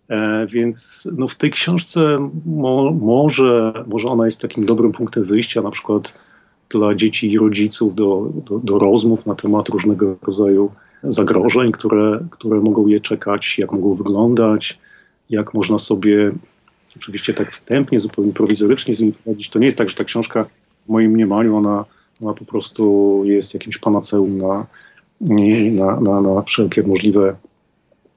E, 0.09 0.47
więc 0.47 1.07
no 1.17 1.27
w 1.27 1.35
tej 1.35 1.51
książce 1.51 2.29
mo, 2.45 2.91
może, 2.91 3.73
może 3.88 4.07
ona 4.07 4.25
jest 4.25 4.41
takim 4.41 4.65
dobrym 4.65 4.91
punktem 4.91 5.23
wyjścia, 5.23 5.61
na 5.61 5.71
przykład 5.71 6.13
dla 6.69 6.95
dzieci 6.95 7.31
i 7.31 7.38
rodziców 7.38 7.95
do, 7.95 8.31
do, 8.50 8.59
do 8.59 8.79
rozmów 8.79 9.25
na 9.25 9.35
temat 9.35 9.69
różnego 9.69 10.15
rodzaju 10.21 10.71
zagrożeń, 11.03 11.72
które, 11.72 12.20
które 12.31 12.60
mogą 12.60 12.88
je 12.88 13.00
czekać, 13.00 13.58
jak 13.58 13.72
mogą 13.72 13.96
wyglądać, 13.96 14.79
jak 15.29 15.53
można 15.53 15.79
sobie 15.79 16.31
oczywiście 16.98 17.34
tak 17.34 17.51
wstępnie, 17.51 18.00
zupełnie 18.00 18.34
prowizorycznie 18.34 18.96
z 18.96 19.00
nimi 19.00 19.13
poradzić. 19.13 19.50
To 19.50 19.60
nie 19.60 19.65
jest 19.65 19.77
tak, 19.77 19.89
że 19.89 19.96
ta 19.96 20.03
książka 20.03 20.46
w 20.86 20.89
moim 20.89 21.12
mniemaniu, 21.12 21.55
ona, 21.55 21.86
ona 22.24 22.34
po 22.34 22.46
prostu 22.46 23.22
jest 23.25 23.53
jakimś 23.53 23.77
panaceum 23.77 24.38
na, 24.38 24.65
na, 25.72 26.00
na, 26.00 26.22
na 26.22 26.41
wszelkie 26.41 26.84
możliwe 26.84 27.36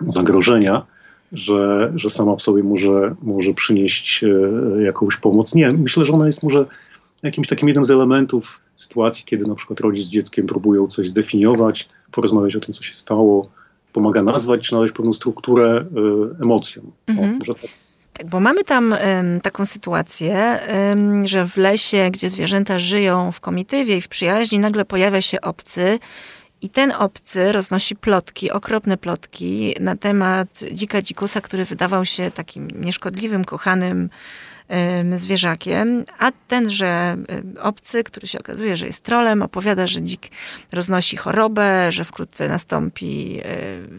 zagrożenia 0.08 0.86
że, 1.34 1.92
że 1.96 2.10
sama 2.10 2.36
w 2.36 2.42
sobie 2.42 2.62
może, 2.62 3.14
może 3.22 3.54
przynieść 3.54 4.24
e, 4.24 4.82
jakąś 4.82 5.16
pomoc. 5.16 5.54
Nie, 5.54 5.72
myślę, 5.72 6.04
że 6.04 6.12
ona 6.12 6.26
jest 6.26 6.42
może 6.42 6.66
jakimś 7.22 7.48
takim 7.48 7.68
jednym 7.68 7.84
z 7.84 7.90
elementów 7.90 8.60
sytuacji, 8.76 9.24
kiedy 9.24 9.44
na 9.46 9.54
przykład 9.54 9.80
rodzic 9.80 10.06
z 10.06 10.10
dzieckiem 10.10 10.46
próbują 10.46 10.86
coś 10.86 11.08
zdefiniować, 11.08 11.88
porozmawiać 12.14 12.56
o 12.56 12.60
tym, 12.60 12.74
co 12.74 12.82
się 12.82 12.94
stało, 12.94 13.48
pomaga 13.92 14.22
nazwać 14.22 14.60
czy 14.60 14.74
nadać 14.74 14.92
pewną 14.92 15.14
strukturę 15.14 15.84
y, 16.38 16.42
emocjom. 16.42 16.92
Mhm. 17.06 17.38
O, 17.50 17.54
tak. 17.54 17.70
Tak, 18.12 18.26
bo 18.26 18.40
mamy 18.40 18.64
tam 18.64 18.92
y, 18.92 18.98
taką 19.42 19.66
sytuację, 19.66 20.58
y, 21.24 21.28
że 21.28 21.46
w 21.46 21.56
lesie, 21.56 22.10
gdzie 22.10 22.28
zwierzęta 22.28 22.78
żyją 22.78 23.32
w 23.32 23.40
komitywie 23.40 23.96
i 23.96 24.00
w 24.00 24.08
przyjaźni, 24.08 24.58
nagle 24.58 24.84
pojawia 24.84 25.20
się 25.20 25.40
obcy, 25.40 25.98
i 26.62 26.68
ten 26.68 26.92
obcy 26.92 27.52
roznosi 27.52 27.96
plotki, 27.96 28.50
okropne 28.50 28.96
plotki 28.96 29.74
na 29.80 29.96
temat 29.96 30.60
dzika 30.72 31.02
dzikusa, 31.02 31.40
który 31.40 31.64
wydawał 31.64 32.04
się 32.04 32.30
takim 32.30 32.68
nieszkodliwym, 32.70 33.44
kochanym 33.44 34.10
zwierzakiem, 35.14 36.04
a 36.18 36.32
tenże 36.48 37.16
obcy, 37.62 38.04
który 38.04 38.26
się 38.26 38.38
okazuje, 38.38 38.76
że 38.76 38.86
jest 38.86 39.00
trolem, 39.00 39.42
opowiada, 39.42 39.86
że 39.86 40.00
dzik 40.00 40.28
roznosi 40.72 41.16
chorobę, 41.16 41.92
że 41.92 42.04
wkrótce 42.04 42.48
nastąpi 42.48 43.40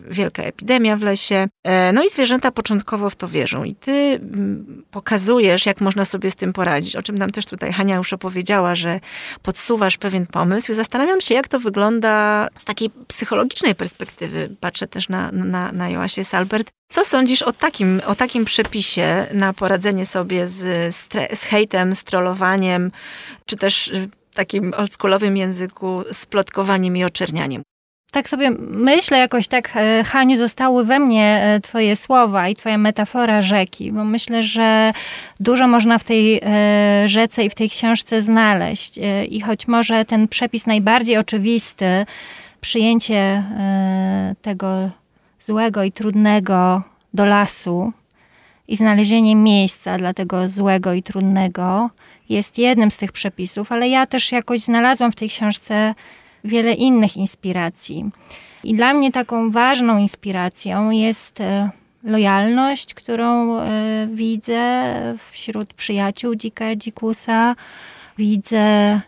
wielka 0.10 0.44
epidemia 0.44 0.98
w 0.98 1.02
lesie. 1.02 1.48
E, 1.64 1.94
no 1.94 2.04
i 2.04 2.10
zwierzęta 2.10 2.52
początkowo 2.52 3.10
w 3.10 3.16
to 3.16 3.28
wierzą. 3.28 3.64
I 3.64 3.76
ty 3.76 4.20
pokazujesz, 4.92 5.66
jak 5.66 5.82
można 5.82 6.06
sobie 6.06 6.32
z 6.32 6.36
tym 6.36 6.54
poradzić, 6.54 6.96
o 6.96 7.04
czym 7.04 7.18
nam 7.18 7.30
też 7.30 7.46
tutaj 7.46 7.74
Hania 7.74 7.96
już 7.96 8.14
opowiedziała, 8.14 8.76
że 8.76 9.00
podsuwasz 9.44 9.98
pewien 9.98 10.26
pomysł. 10.26 10.72
I 10.72 10.76
zastanawiam 10.76 11.22
się, 11.22 11.36
jak 11.36 11.48
to 11.48 11.60
wygląda 11.60 12.48
z 12.58 12.66
takiej 12.66 12.90
psychologicznej 13.08 13.76
perspektywy. 13.76 14.56
Patrzę 14.60 14.88
też 14.88 15.10
na, 15.10 15.32
na, 15.32 15.72
na 15.72 15.90
Joasie 15.90 16.24
Salbert. 16.24 16.72
Co 16.88 17.06
sądzisz 17.06 17.42
o 17.42 17.52
takim, 17.52 18.02
o 18.08 18.16
takim 18.16 18.46
przepisie 18.46 19.28
na 19.34 19.54
poradzenie 19.54 20.06
sobie 20.06 20.48
z, 20.48 20.96
z 21.34 21.44
hejtem, 21.44 21.96
z 21.96 22.04
trollowaniem, 22.04 22.92
czy 23.46 23.58
też 23.58 23.88
y, 23.88 24.10
takim 24.34 24.74
oldschoolowym 24.78 25.38
języku 25.38 26.04
z 26.12 26.26
plotkowaniem 26.26 26.98
i 26.98 27.04
oczernianiem? 27.04 27.64
Tak 28.16 28.30
sobie 28.30 28.52
myślę 28.70 29.18
jakoś 29.18 29.48
tak, 29.48 29.72
e, 29.76 30.04
Haniu, 30.04 30.38
zostały 30.38 30.86
we 30.86 31.00
mnie 31.00 31.42
e, 31.44 31.60
twoje 31.60 31.96
słowa 31.96 32.50
i 32.50 32.56
twoja 32.56 32.78
metafora 32.78 33.42
rzeki, 33.42 33.92
bo 33.92 34.04
myślę, 34.04 34.44
że 34.44 34.94
dużo 35.40 35.68
można 35.68 36.00
w 36.00 36.04
tej 36.04 36.42
e, 36.44 37.08
rzece 37.08 37.44
i 37.44 37.50
w 37.50 37.56
tej 37.56 37.70
książce 37.70 38.22
znaleźć. 38.22 39.00
I 39.30 39.42
choć 39.42 39.68
może 39.68 40.06
ten 40.06 40.28
przepis 40.28 40.66
najbardziej 40.66 41.18
oczywisty, 41.18 42.06
przyjęcie 42.62 43.44
tego 44.42 44.90
złego 45.46 45.84
i 45.84 45.92
trudnego 45.92 46.84
do 47.14 47.26
lasu 47.26 47.94
i 48.68 48.78
znalezienie 48.78 49.36
miejsca 49.36 49.98
dla 49.98 50.14
tego 50.14 50.50
złego 50.50 50.94
i 50.94 51.04
trudnego 51.04 51.90
jest 52.30 52.58
jednym 52.58 52.92
z 52.92 52.98
tych 52.98 53.12
przepisów, 53.12 53.72
ale 53.72 53.90
ja 53.90 54.06
też 54.06 54.32
jakoś 54.32 54.60
znalazłam 54.60 55.12
w 55.12 55.16
tej 55.16 55.30
książce 55.30 55.96
wiele 56.44 56.74
innych 56.74 57.18
inspiracji. 57.18 58.06
I 58.64 58.76
dla 58.76 58.94
mnie 58.94 59.12
taką 59.12 59.52
ważną 59.52 59.98
inspiracją 59.98 60.90
jest 60.90 61.42
e, 61.42 61.70
lojalność, 62.04 62.94
którą 62.94 63.60
e, 63.60 64.08
widzę 64.14 64.84
wśród 65.32 65.74
przyjaciół 65.74 66.36
dzika 66.36 66.76
dzikusa. 66.76 67.56
Widzę 68.18 69.02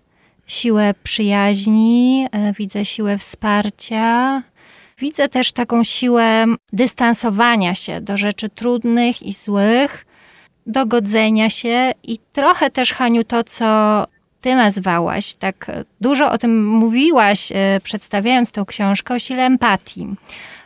siłę 0.47 0.93
przyjaźni, 1.03 2.27
e, 2.31 2.53
widzę 2.53 2.85
siłę 2.85 3.17
wsparcia, 3.17 4.43
Widzę 4.99 5.29
też 5.29 5.51
taką 5.51 5.83
siłę 5.83 6.45
dystansowania 6.73 7.75
się 7.75 8.01
do 8.01 8.17
rzeczy 8.17 8.49
trudnych 8.49 9.23
i 9.23 9.33
złych, 9.33 10.05
dogodzenia 10.65 11.49
się 11.49 11.91
i 12.03 12.19
trochę 12.33 12.69
też, 12.69 12.93
Haniu, 12.93 13.23
to, 13.23 13.43
co 13.43 14.05
ty 14.41 14.55
nazwałaś, 14.55 15.35
tak 15.35 15.71
dużo 16.01 16.31
o 16.31 16.37
tym 16.37 16.67
mówiłaś, 16.67 17.51
e, 17.51 17.79
przedstawiając 17.83 18.51
tą 18.51 18.65
książkę 18.65 19.13
o 19.13 19.19
sile 19.19 19.45
empatii. 19.45 20.07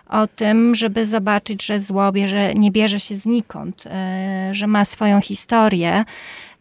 O 0.09 0.27
tym, 0.27 0.75
żeby 0.75 1.05
zobaczyć, 1.05 1.65
że 1.65 1.79
zło 1.79 2.11
bierze, 2.11 2.53
nie 2.53 2.71
bierze 2.71 2.99
się 2.99 3.15
znikąd, 3.15 3.83
e, 3.85 4.49
że 4.51 4.67
ma 4.67 4.85
swoją 4.85 5.21
historię 5.21 6.05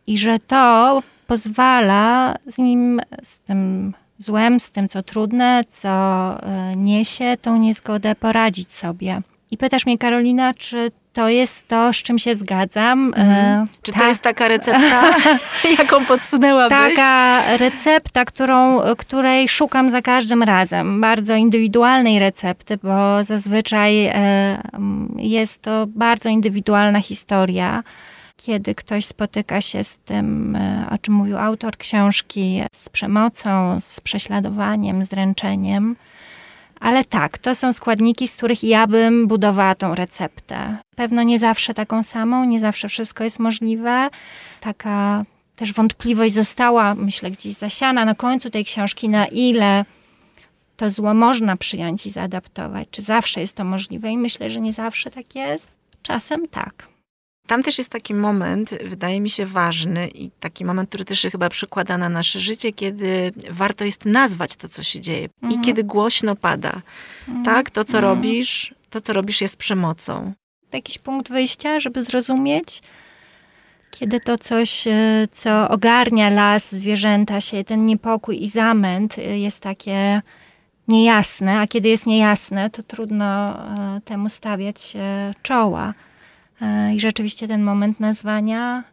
i 0.07 0.19
że 0.19 0.39
to 0.39 1.03
pozwala 1.27 2.35
z 2.47 2.59
nim, 2.59 3.01
z 3.23 3.41
tym 3.41 3.93
złem, 4.21 4.61
z 4.61 4.71
tym, 4.71 4.89
co 4.89 5.03
trudne, 5.03 5.65
co 5.69 5.89
e, 5.89 6.77
niesie 6.77 7.37
tą 7.43 7.57
niezgodę, 7.57 8.15
poradzić 8.15 8.73
sobie. 8.73 9.21
I 9.51 9.57
pytasz 9.57 9.87
mnie, 9.87 9.99
Karolina, 9.99 10.55
czy 10.55 10.91
to 11.13 11.29
jest 11.29 11.69
to, 11.69 11.93
z 11.93 11.97
czym 11.97 12.19
się 12.19 12.35
zgadzam. 12.35 13.15
Mhm. 13.17 13.67
Czy 13.83 13.93
to 13.93 14.09
jest 14.09 14.21
taka 14.21 14.49
recepta, 14.49 15.15
jaką 15.79 16.05
podsunęłabyś? 16.05 16.97
Taka 16.97 17.43
recepta, 17.57 18.25
którą, 18.25 18.81
której 18.99 19.49
szukam 19.49 19.91
za 19.91 20.03
każdym 20.03 20.43
razem. 20.43 21.01
Bardzo 21.01 21.35
indywidualnej 21.35 22.19
recepty, 22.19 22.79
bo 22.83 23.25
zazwyczaj 23.25 24.07
e, 24.07 24.15
jest 25.17 25.63
to 25.63 25.87
bardzo 25.87 26.29
indywidualna 26.29 27.01
historia 27.01 27.83
kiedy 28.43 28.75
ktoś 28.75 29.05
spotyka 29.07 29.61
się 29.61 29.85
z 29.85 29.99
tym, 29.99 30.57
e, 30.57 30.87
o 30.91 30.99
czym 30.99 31.15
mówił 31.15 31.39
autor 31.39 31.77
książki, 31.77 32.63
z 32.73 32.89
przemocą, 32.89 33.81
z 33.81 34.01
prześladowaniem, 34.01 35.05
z 35.05 35.09
dręczeniem. 35.09 35.97
Ale 36.81 37.05
tak, 37.05 37.39
to 37.39 37.55
są 37.55 37.73
składniki, 37.73 38.29
z 38.29 38.37
których 38.37 38.65
ja 38.65 38.87
bym 38.87 39.27
budowała 39.27 39.75
tą 39.75 39.95
receptę. 39.95 40.77
Pewno 40.97 41.23
nie 41.23 41.39
zawsze 41.39 41.75
taką 41.75 42.03
samą, 42.03 42.45
nie 42.45 42.61
zawsze 42.61 42.89
wszystko 42.89 43.25
jest 43.25 43.39
możliwe. 43.39 44.09
Taka 44.61 45.25
też 45.57 45.73
wątpliwość 45.73 46.35
została, 46.35 46.95
myślę, 46.95 47.31
gdzieś 47.31 47.55
zasiana 47.55 48.05
na 48.05 48.15
końcu 48.15 48.51
tej 48.51 48.65
książki, 48.65 49.09
na 49.09 49.27
ile 49.27 49.85
to 50.77 50.91
zło 50.91 51.15
można 51.15 51.57
przyjąć 51.57 52.07
i 52.07 52.11
zaadaptować. 52.11 52.89
Czy 52.91 53.03
zawsze 53.03 53.41
jest 53.41 53.57
to 53.57 53.65
możliwe? 53.65 54.11
I 54.11 54.19
myślę, 54.19 54.51
że 54.51 54.61
nie 54.61 54.73
zawsze 54.73 55.11
tak 55.11 55.35
jest. 55.35 55.71
Czasem 56.03 56.49
tak. 56.49 56.90
Tam 57.51 57.63
też 57.63 57.79
jest 57.79 57.91
taki 57.91 58.15
moment, 58.15 58.71
wydaje 58.85 59.21
mi 59.21 59.31
się 59.31 59.47
ważny 59.47 60.09
i 60.09 60.31
taki 60.31 60.65
moment, 60.65 60.89
który 60.89 61.05
też 61.05 61.21
się 61.21 61.31
chyba 61.31 61.49
przekłada 61.49 61.99
na 61.99 62.09
nasze 62.09 62.41
życie, 62.41 62.73
kiedy 62.73 63.33
warto 63.51 63.85
jest 63.85 64.05
nazwać 64.05 64.57
to, 64.57 64.69
co 64.69 64.83
się 64.83 65.01
dzieje 65.01 65.29
mhm. 65.43 65.61
i 65.61 65.65
kiedy 65.65 65.85
głośno 65.85 66.37
pada. 66.37 66.83
Mhm. 67.29 67.45
Tak, 67.45 67.71
to 67.71 67.85
co 67.85 67.99
mhm. 67.99 68.05
robisz, 68.05 68.75
to 68.91 69.01
co 69.01 69.13
robisz 69.13 69.41
jest 69.41 69.57
przemocą. 69.57 70.31
Jakiś 70.73 70.99
punkt 70.99 71.29
wyjścia, 71.29 71.81
żeby 71.81 72.03
zrozumieć, 72.03 72.83
kiedy 73.91 74.21
to 74.21 74.39
coś, 74.39 74.87
e, 74.87 75.29
co 75.31 75.69
ogarnia 75.69 76.31
las, 76.31 76.75
zwierzęta 76.75 77.41
się, 77.41 77.65
ten 77.65 77.87
niepokój 77.87 78.43
i 78.43 78.49
zamęt 78.49 79.19
e, 79.19 79.39
jest 79.39 79.61
takie 79.61 80.23
niejasne, 80.89 81.61
a 81.61 81.67
kiedy 81.67 81.89
jest 81.89 82.07
niejasne, 82.07 82.71
to 82.71 82.83
trudno 82.83 83.27
e, 83.27 84.01
temu 84.05 84.29
stawiać 84.29 84.97
czoła. 85.43 85.95
I 86.95 87.01
rzeczywiście 87.01 87.49
ten 87.49 87.63
moment 87.63 88.01
nazwania 88.01 88.85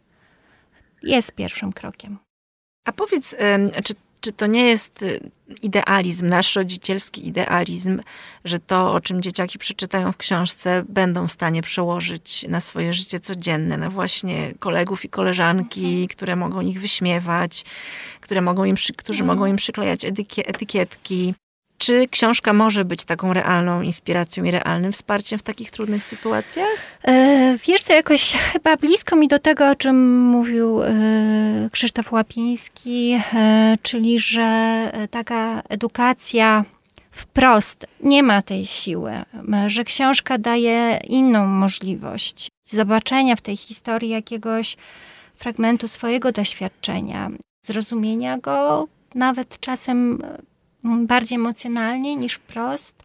jest 1.04 1.32
pierwszym 1.32 1.74
krokiem. 1.74 2.18
A 2.86 2.92
powiedz, 2.92 3.36
czy, 3.84 3.94
czy 4.22 4.32
to 4.32 4.48
nie 4.48 4.66
jest 4.66 5.02
y, 5.02 5.32
idealizm, 5.62 6.28
nasz 6.28 6.56
rodzicielski 6.56 7.28
idealizm, 7.28 8.02
że 8.46 8.60
to, 8.60 8.94
o 8.94 9.02
czym 9.02 9.22
dzieciaki 9.22 9.60
przeczytają 9.60 10.12
w 10.12 10.18
książce, 10.18 10.84
będą 10.90 11.28
w 11.28 11.32
stanie 11.32 11.62
przełożyć 11.62 12.48
na 12.48 12.62
swoje 12.62 12.94
życie 12.94 13.20
codzienne, 13.20 13.78
na 13.78 13.90
właśnie 13.90 14.54
kolegów 14.60 15.06
i 15.06 15.10
koleżanki, 15.10 15.86
mhm. 15.86 16.08
które 16.08 16.36
mogą 16.36 16.62
ich 16.62 16.82
wyśmiewać, 16.82 17.64
które 18.22 18.42
mogą 18.42 18.66
im, 18.66 18.76
którzy 18.98 19.24
mhm. 19.24 19.38
mogą 19.38 19.46
im 19.52 19.56
przyklejać 19.56 20.06
etykietki. 20.46 21.34
Czy 21.78 22.08
książka 22.08 22.54
może 22.54 22.86
być 22.86 23.04
taką 23.04 23.34
realną 23.34 23.82
inspiracją 23.82 24.44
i 24.44 24.52
realnym 24.52 24.92
wsparciem 24.92 25.40
w 25.40 25.44
takich 25.44 25.72
trudnych 25.72 26.04
sytuacjach? 26.04 26.68
E, 27.04 27.58
wiesz 27.68 27.82
co, 27.82 27.94
jakoś 27.94 28.34
chyba 28.34 28.78
blisko 28.78 29.16
mi 29.16 29.28
do 29.28 29.40
tego, 29.40 29.70
o 29.70 29.76
czym 29.76 30.22
mówił 30.22 30.84
e, 30.84 30.90
Krzysztof 31.72 32.12
Łapiński, 32.12 33.20
e, 33.34 33.78
czyli 33.82 34.20
że 34.20 34.92
taka 35.12 35.62
edukacja 35.70 36.66
wprost 37.12 37.86
nie 38.04 38.24
ma 38.24 38.42
tej 38.42 38.66
siły, 38.66 39.12
że 39.68 39.84
książka 39.84 40.38
daje 40.38 41.02
inną 41.08 41.46
możliwość 41.46 42.48
zobaczenia 42.64 43.36
w 43.36 43.42
tej 43.42 43.58
historii 43.58 44.10
jakiegoś 44.10 44.78
fragmentu 45.36 45.88
swojego 45.88 46.32
doświadczenia, 46.32 47.30
zrozumienia 47.66 48.38
go 48.38 48.88
nawet 49.16 49.60
czasem 49.60 50.24
bardziej 50.88 51.36
emocjonalnie 51.36 52.16
niż 52.16 52.34
wprost 52.34 53.04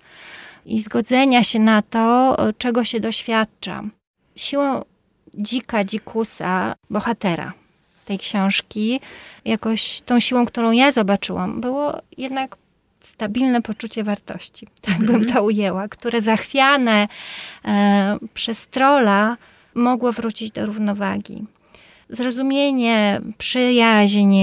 i 0.67 0.81
zgodzenia 0.81 1.43
się 1.43 1.59
na 1.59 1.83
to, 1.83 2.37
czego 2.59 2.85
się 2.85 3.01
doświadcza. 3.01 3.83
Siłą 4.37 4.85
dzika, 5.35 5.85
dzikusa, 5.85 6.75
bohatera 6.91 7.53
tej 8.05 8.19
książki, 8.19 9.01
jakoś 9.45 10.01
tą 10.01 10.21
siłą, 10.21 10.47
którą 10.47 10.71
ja 10.73 10.93
zobaczyłam, 10.93 11.61
było 11.61 12.03
jednak 12.19 12.57
stabilne 13.01 13.63
poczucie 13.63 14.05
wartości, 14.05 14.67
tak 14.81 14.99
bym 14.99 15.17
mhm. 15.17 15.25
to 15.25 15.43
ujęła, 15.43 15.89
które 15.89 16.21
zachwiane 16.21 17.09
e, 17.65 18.19
przez 18.35 18.67
trola 18.67 19.37
mogło 19.75 20.13
wrócić 20.13 20.51
do 20.51 20.67
równowagi 20.67 21.45
zrozumienie, 22.13 23.21
przyjaźń, 23.39 24.35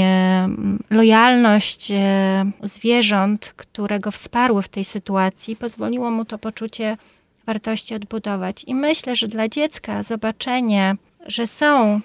lojalność 0.90 1.92
e, 1.92 2.52
zwierząt, 2.64 3.54
które 3.58 4.00
go 4.00 4.12
wsparły 4.12 4.62
w 4.62 4.68
tej 4.68 4.86
sytuacji, 4.86 5.56
pozwoliło 5.56 6.12
mu 6.12 6.26
to 6.26 6.38
poczucie 6.38 6.98
wartości 7.46 7.96
odbudować. 7.96 8.64
I 8.68 8.76
myślę, 8.76 9.16
że 9.16 9.28
dla 9.28 9.48
dziecka 9.48 10.04
zobaczenie, 10.04 10.96
że 11.28 11.48
są 11.48 12.02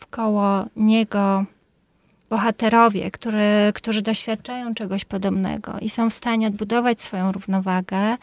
wkoło 0.00 0.64
niego 0.76 1.44
bohaterowie, 2.30 3.10
który, 3.10 3.72
którzy 3.74 4.02
doświadczają 4.02 4.74
czegoś 4.74 5.04
podobnego 5.04 5.78
i 5.80 5.88
są 5.88 6.10
w 6.10 6.14
stanie 6.14 6.46
odbudować 6.46 7.02
swoją 7.02 7.32
równowagę, 7.32 8.16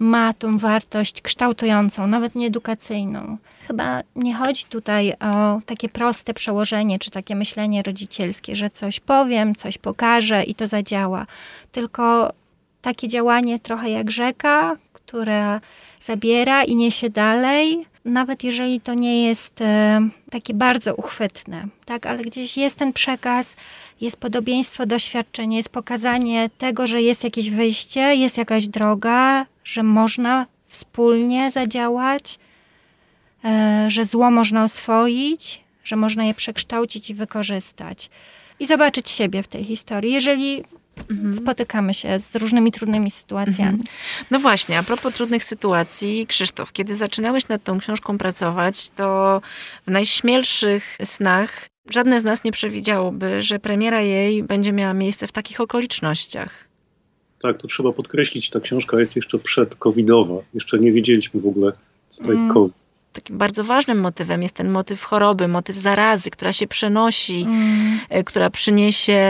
ma 0.00 0.32
tą 0.32 0.58
wartość 0.58 1.20
kształtującą, 1.20 2.06
nawet 2.06 2.34
nie 2.34 2.46
edukacyjną. 2.46 3.36
Chyba 3.68 4.02
nie 4.16 4.34
chodzi 4.34 4.64
tutaj 4.64 5.12
o 5.20 5.60
takie 5.66 5.88
proste 5.88 6.34
przełożenie, 6.34 6.98
czy 6.98 7.10
takie 7.10 7.34
myślenie 7.34 7.82
rodzicielskie, 7.82 8.56
że 8.56 8.70
coś 8.70 9.00
powiem, 9.00 9.54
coś 9.54 9.78
pokażę 9.78 10.44
i 10.44 10.54
to 10.54 10.66
zadziała, 10.66 11.26
tylko 11.72 12.32
takie 12.82 13.08
działanie 13.08 13.60
trochę 13.60 13.90
jak 13.90 14.10
rzeka, 14.10 14.76
która 14.92 15.60
zabiera 16.00 16.64
i 16.64 16.76
niesie 16.76 17.10
dalej, 17.10 17.86
nawet 18.04 18.44
jeżeli 18.44 18.80
to 18.80 18.94
nie 18.94 19.26
jest 19.26 19.60
e, 19.60 20.00
takie 20.30 20.54
bardzo 20.54 20.94
uchwytne, 20.94 21.68
tak, 21.84 22.06
ale 22.06 22.22
gdzieś 22.22 22.56
jest 22.56 22.78
ten 22.78 22.92
przekaz, 22.92 23.56
jest 24.00 24.16
podobieństwo 24.16 24.86
doświadczenia, 24.86 25.56
jest 25.56 25.68
pokazanie 25.68 26.50
tego, 26.58 26.86
że 26.86 27.02
jest 27.02 27.24
jakieś 27.24 27.50
wyjście, 27.50 28.00
jest 28.00 28.38
jakaś 28.38 28.68
droga, 28.68 29.46
że 29.64 29.82
można 29.82 30.46
wspólnie 30.68 31.50
zadziałać, 31.50 32.38
e, 33.44 33.86
że 33.88 34.06
zło 34.06 34.30
można 34.30 34.64
oswoić, 34.64 35.60
że 35.84 35.96
można 35.96 36.24
je 36.24 36.34
przekształcić 36.34 37.10
i 37.10 37.14
wykorzystać. 37.14 38.10
I 38.60 38.66
zobaczyć 38.66 39.10
siebie 39.10 39.42
w 39.42 39.48
tej 39.48 39.64
historii. 39.64 40.12
Jeżeli 40.12 40.64
Mhm. 41.10 41.34
Spotykamy 41.34 41.94
się 41.94 42.18
z 42.18 42.36
różnymi 42.36 42.72
trudnymi 42.72 43.10
sytuacjami. 43.10 43.78
Mhm. 43.78 43.80
No 44.30 44.40
właśnie, 44.40 44.78
a 44.78 44.82
propos 44.82 45.14
trudnych 45.14 45.44
sytuacji, 45.44 46.26
Krzysztof, 46.26 46.72
kiedy 46.72 46.96
zaczynałeś 46.96 47.48
nad 47.48 47.64
tą 47.64 47.78
książką 47.78 48.18
pracować, 48.18 48.90
to 48.90 49.40
w 49.86 49.90
najśmielszych 49.90 50.98
snach 51.04 51.66
żadne 51.90 52.20
z 52.20 52.24
nas 52.24 52.44
nie 52.44 52.52
przewidziałoby, 52.52 53.42
że 53.42 53.58
premiera 53.58 54.00
jej 54.00 54.42
będzie 54.42 54.72
miała 54.72 54.94
miejsce 54.94 55.26
w 55.26 55.32
takich 55.32 55.60
okolicznościach. 55.60 56.68
Tak, 57.42 57.58
to 57.58 57.68
trzeba 57.68 57.92
podkreślić, 57.92 58.50
ta 58.50 58.60
książka 58.60 59.00
jest 59.00 59.16
jeszcze 59.16 59.38
przed-covidowa. 59.38 60.38
Jeszcze 60.54 60.78
nie 60.78 60.92
wiedzieliśmy 60.92 61.40
w 61.40 61.46
ogóle, 61.46 61.72
co 62.08 62.24
to 62.24 62.32
jest 62.32 62.42
mm. 62.42 62.54
COVID 62.54 62.83
takim 63.14 63.38
bardzo 63.38 63.64
ważnym 63.64 64.00
motywem 64.00 64.42
jest 64.42 64.54
ten 64.54 64.70
motyw 64.70 65.02
choroby, 65.02 65.48
motyw 65.48 65.76
zarazy, 65.76 66.30
która 66.30 66.52
się 66.52 66.66
przenosi, 66.66 67.42
mm. 67.42 67.98
E, 68.08 68.24
która 68.24 68.50
przyniesie 68.50 69.22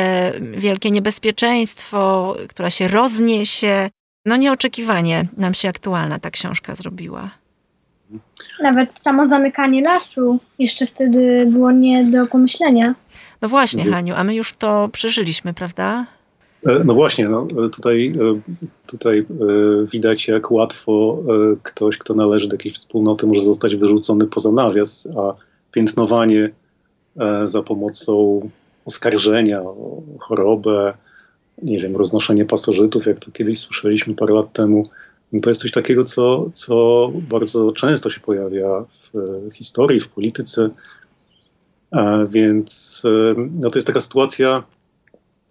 wielkie 0.57 0.91
niebezpieczeństwo, 0.91 2.37
która 2.49 2.71
się 2.71 2.89
rozniesie. 2.89 3.91
No 4.27 4.37
nieoczekiwanie 4.37 5.29
nam 5.37 5.55
się 5.55 5.69
aktualna 5.69 6.19
ta 6.19 6.31
książka 6.31 6.75
zrobiła. 6.75 7.31
Nawet 8.63 8.99
samo 8.99 9.25
zamykanie 9.25 9.83
lasu 9.83 10.39
jeszcze 10.59 10.87
wtedy 10.87 11.47
było 11.47 11.73
nie 11.73 12.05
do 12.05 12.27
pomyślenia. 12.27 12.95
No 13.43 13.49
właśnie. 13.49 13.85
Haniu, 13.85 14.15
a 14.15 14.25
my 14.25 14.35
już 14.35 14.53
to 14.53 14.89
przeżyliśmy, 14.93 15.55
prawda? 15.55 16.07
E, 16.67 16.85
no 16.85 16.95
właśnie, 16.95 17.29
no, 17.29 17.47
e, 17.67 17.71
tutaj, 17.71 18.13
e, 18.21 18.41
tutaj 18.87 19.27
widać, 19.93 20.29
jak 20.29 20.51
łatwo 20.51 21.23
ktoś, 21.63 21.99
kto 21.99 22.15
należy 22.15 22.49
do 22.49 22.55
jakiejś 22.55 22.75
wspólnoty, 22.75 23.27
może 23.27 23.41
zostać 23.41 23.77
wyrzucony 23.77 24.27
poza 24.27 24.53
nawias, 24.53 25.09
a 25.17 25.35
piętnowanie 25.73 26.51
za 27.45 27.63
pomocą 27.63 28.41
oskarżenia 28.85 29.63
o 29.63 30.03
chorobę, 30.21 30.95
nie 31.63 31.79
wiem, 31.79 31.97
roznoszenie 31.97 32.45
pasożytów, 32.45 33.07
jak 33.07 33.19
to 33.19 33.31
kiedyś 33.31 33.59
słyszeliśmy 33.59 34.15
parę 34.15 34.35
lat 34.35 34.53
temu, 34.53 34.89
no 35.33 35.41
to 35.41 35.51
jest 35.51 35.63
coś 35.63 35.71
takiego, 35.71 36.05
co, 36.05 36.51
co 36.53 37.11
bardzo 37.31 37.73
często 37.73 38.11
się 38.11 38.21
pojawia 38.21 38.85
w 39.15 39.55
historii, 39.55 40.01
w 40.01 40.09
polityce. 40.09 40.71
Więc 42.29 43.03
no 43.61 43.71
to 43.71 43.79
jest 43.79 43.87
taka 43.87 44.01
sytuacja 44.01 44.63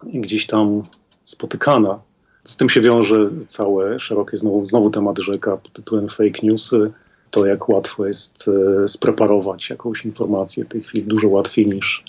gdzieś 0.02 0.46
tam 0.46 0.82
spotykana. 1.24 1.98
Z 2.44 2.56
tym 2.56 2.68
się 2.68 2.80
wiąże 2.80 3.30
całe 3.48 4.00
szerokie 4.00 4.38
znowu, 4.38 4.66
znowu 4.66 4.90
temat 4.90 5.18
rzeka 5.18 5.56
pod 5.56 5.72
tytułem 5.72 6.08
fake 6.08 6.40
newsy. 6.42 6.92
To, 7.30 7.46
jak 7.46 7.68
łatwo 7.68 8.06
jest 8.06 8.48
e, 8.48 8.88
spreparować 8.88 9.70
jakąś 9.70 10.04
informację 10.04 10.64
w 10.64 10.68
tej 10.68 10.82
chwili 10.82 11.04
dużo 11.04 11.28
łatwiej 11.28 11.66
niż, 11.66 12.04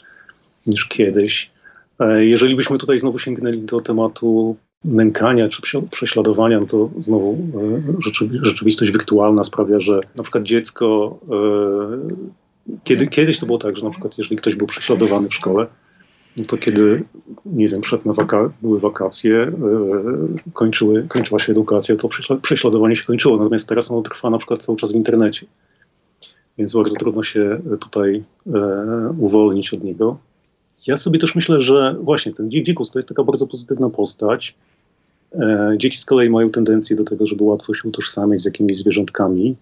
niż 0.67 0.85
kiedyś. 0.85 1.51
E, 1.99 2.25
jeżeli 2.25 2.55
byśmy 2.55 2.77
tutaj 2.77 2.99
znowu 2.99 3.19
sięgnęli 3.19 3.61
do 3.61 3.81
tematu 3.81 4.55
nękania 4.83 5.49
czy 5.49 5.61
prześladowania, 5.91 6.59
no 6.59 6.65
to 6.65 6.89
znowu 6.99 7.31
e, 7.31 8.45
rzeczywistość 8.45 8.91
wirtualna 8.91 9.43
sprawia, 9.43 9.79
że 9.79 9.99
na 10.15 10.23
przykład 10.23 10.43
dziecko, 10.43 11.19
kiedy, 12.83 13.07
kiedyś 13.07 13.39
to 13.39 13.45
było 13.45 13.57
tak, 13.57 13.77
że 13.77 13.85
na 13.85 13.91
przykład 13.91 14.17
jeżeli 14.17 14.35
ktoś 14.35 14.55
był 14.55 14.67
prześladowany 14.67 15.29
w 15.29 15.35
szkole, 15.35 15.67
no 16.37 16.43
to 16.45 16.57
kiedy, 16.57 17.03
nie 17.45 17.69
wiem, 17.69 17.81
przed 17.81 18.01
waka 18.03 18.49
były 18.61 18.79
wakacje, 18.79 19.31
yy, 19.31 20.51
kończyły, 20.53 21.05
kończyła 21.07 21.39
się 21.39 21.51
edukacja, 21.51 21.95
to 21.95 22.09
prześladowanie 22.41 22.95
się 22.95 23.03
kończyło. 23.03 23.37
Natomiast 23.37 23.69
teraz 23.69 23.91
ono 23.91 24.01
trwa 24.01 24.29
na 24.29 24.37
przykład 24.37 24.63
cały 24.63 24.77
czas 24.77 24.91
w 24.91 24.95
internecie. 24.95 25.45
Więc 26.57 26.75
bardzo 26.75 26.95
trudno 26.95 27.23
się 27.23 27.61
tutaj 27.79 28.23
yy, 28.45 28.53
uwolnić 29.19 29.73
od 29.73 29.83
niego. 29.83 30.17
Ja 30.87 30.97
sobie 30.97 31.19
też 31.19 31.35
myślę, 31.35 31.61
że 31.61 31.95
właśnie 32.01 32.33
ten 32.33 32.51
dzikus 32.51 32.91
to 32.91 32.99
jest 32.99 33.09
taka 33.09 33.23
bardzo 33.23 33.47
pozytywna 33.47 33.89
postać. 33.89 34.55
E, 35.39 35.75
dzieci 35.77 35.99
z 35.99 36.05
kolei 36.05 36.29
mają 36.29 36.49
tendencję 36.49 36.95
do 36.95 37.03
tego, 37.03 37.27
żeby 37.27 37.43
łatwo 37.43 37.73
się 37.73 37.89
utożsamiać 37.89 38.41
z 38.41 38.45
jakimiś 38.45 38.77
zwierzątkami. 38.77 39.55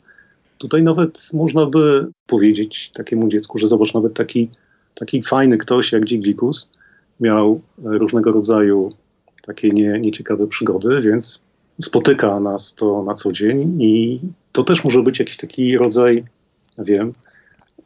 Tutaj 0.57 0.83
nawet 0.83 1.19
można 1.33 1.65
by 1.65 2.07
powiedzieć 2.27 2.91
takiemu 2.93 3.29
dziecku, 3.29 3.59
że 3.59 3.67
zobacz, 3.67 3.93
nawet 3.93 4.13
taki, 4.13 4.49
taki 5.05 5.23
fajny 5.23 5.57
ktoś 5.57 5.91
jak 5.91 6.05
Dzik 6.05 6.23
Dzikus 6.23 6.69
miał 7.19 7.61
różnego 7.77 8.31
rodzaju 8.31 8.91
takie 9.41 9.69
nie, 9.69 9.99
nieciekawe 9.99 10.47
przygody, 10.47 11.01
więc 11.01 11.43
spotyka 11.81 12.39
nas 12.39 12.75
to 12.75 13.03
na 13.03 13.13
co 13.13 13.31
dzień 13.31 13.81
i 13.81 14.19
to 14.51 14.63
też 14.63 14.83
może 14.83 15.01
być 15.01 15.19
jakiś 15.19 15.37
taki 15.37 15.77
rodzaj, 15.77 16.23
wiem, 16.77 17.13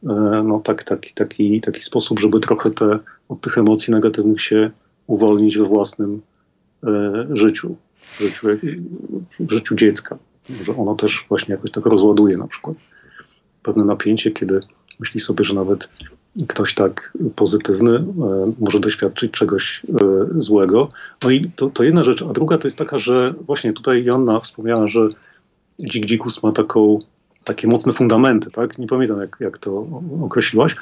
e, 0.03 0.43
no 0.45 0.60
tak, 0.60 0.84
taki, 0.84 1.13
taki, 1.13 1.62
taki 1.62 1.82
sposób, 1.82 2.19
żeby 2.19 2.39
trochę 2.39 2.71
te, 2.71 2.99
od 3.30 3.41
tych 3.41 3.58
emocji 3.58 3.93
negatywnych 3.93 4.41
się 4.41 4.71
uwolnić 5.08 5.58
we 5.58 5.65
własnym 5.65 6.21
E, 6.84 7.25
życiu, 7.34 7.75
w 7.99 8.19
życiu, 8.19 8.47
w 9.39 9.51
życiu 9.51 9.75
dziecka. 9.75 10.17
Że 10.65 10.75
ono 10.77 10.95
też 10.95 11.25
właśnie 11.30 11.56
jakoś 11.56 11.71
tak 11.71 11.86
rozładuje 11.86 12.38
na 12.38 12.47
przykład 12.47 12.77
pewne 13.63 13.86
napięcie, 13.86 14.32
kiedy 14.32 14.60
myśli 14.99 15.21
sobie, 15.21 15.45
że 15.45 15.53
nawet 15.53 15.89
ktoś 16.47 16.73
tak 16.73 17.17
pozytywny 17.36 17.95
e, 17.95 18.04
może 18.60 18.80
doświadczyć 18.80 19.32
czegoś 19.32 19.82
e, 19.89 20.41
złego. 20.41 20.89
No 21.23 21.30
i 21.30 21.52
to, 21.56 21.69
to 21.69 21.84
jedna 21.84 22.04
rzecz. 22.04 22.21
A 22.21 22.34
druga 22.34 22.58
to 22.58 22.67
jest 22.67 22.78
taka, 22.78 23.00
że 23.00 23.34
właśnie 23.41 23.73
tutaj 23.73 24.04
Joanna 24.04 24.39
wspomniała, 24.39 24.88
że 24.88 25.00
Dzik 25.80 26.06
Dzikus 26.06 26.43
ma 26.43 26.52
taką, 26.52 27.00
takie 27.43 27.67
mocne 27.67 27.93
fundamenty, 27.93 28.52
tak? 28.52 28.78
Nie 28.78 28.88
pamiętam 28.88 29.21
jak, 29.21 29.38
jak 29.39 29.58
to 29.58 29.88
określiłaś, 30.21 30.76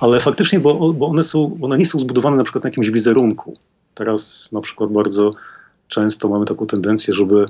ale 0.00 0.20
faktycznie, 0.20 0.60
bo, 0.60 0.92
bo 0.92 1.06
one, 1.06 1.24
są, 1.24 1.58
one 1.62 1.78
nie 1.78 1.86
są 1.86 2.00
zbudowane 2.00 2.36
na 2.36 2.44
przykład 2.44 2.64
na 2.64 2.70
jakimś 2.70 2.90
wizerunku. 2.90 3.56
Teraz 3.94 4.52
na 4.52 4.60
przykład 4.60 4.92
bardzo 4.92 5.34
często 5.88 6.28
mamy 6.28 6.46
taką 6.46 6.66
tendencję, 6.66 7.14
żeby 7.14 7.46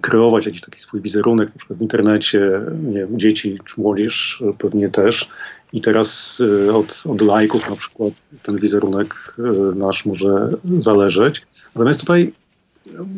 kreować 0.00 0.46
jakiś 0.46 0.60
taki 0.60 0.80
swój 0.80 1.00
wizerunek, 1.00 1.48
na 1.48 1.58
przykład 1.58 1.78
w 1.78 1.82
internecie, 1.82 2.60
nie 2.82 3.06
dzieci 3.10 3.58
czy 3.68 3.80
młodzież 3.80 4.42
pewnie 4.58 4.90
też. 4.90 5.28
I 5.74 5.80
teraz 5.80 6.38
e, 6.68 6.74
od, 6.74 7.02
od 7.06 7.20
lajków 7.20 7.70
na 7.70 7.76
przykład 7.76 8.12
ten 8.42 8.58
wizerunek 8.58 9.34
e, 9.38 9.42
nasz 9.74 10.06
może 10.06 10.48
zależeć. 10.78 11.42
Natomiast 11.74 12.00
tutaj 12.00 12.32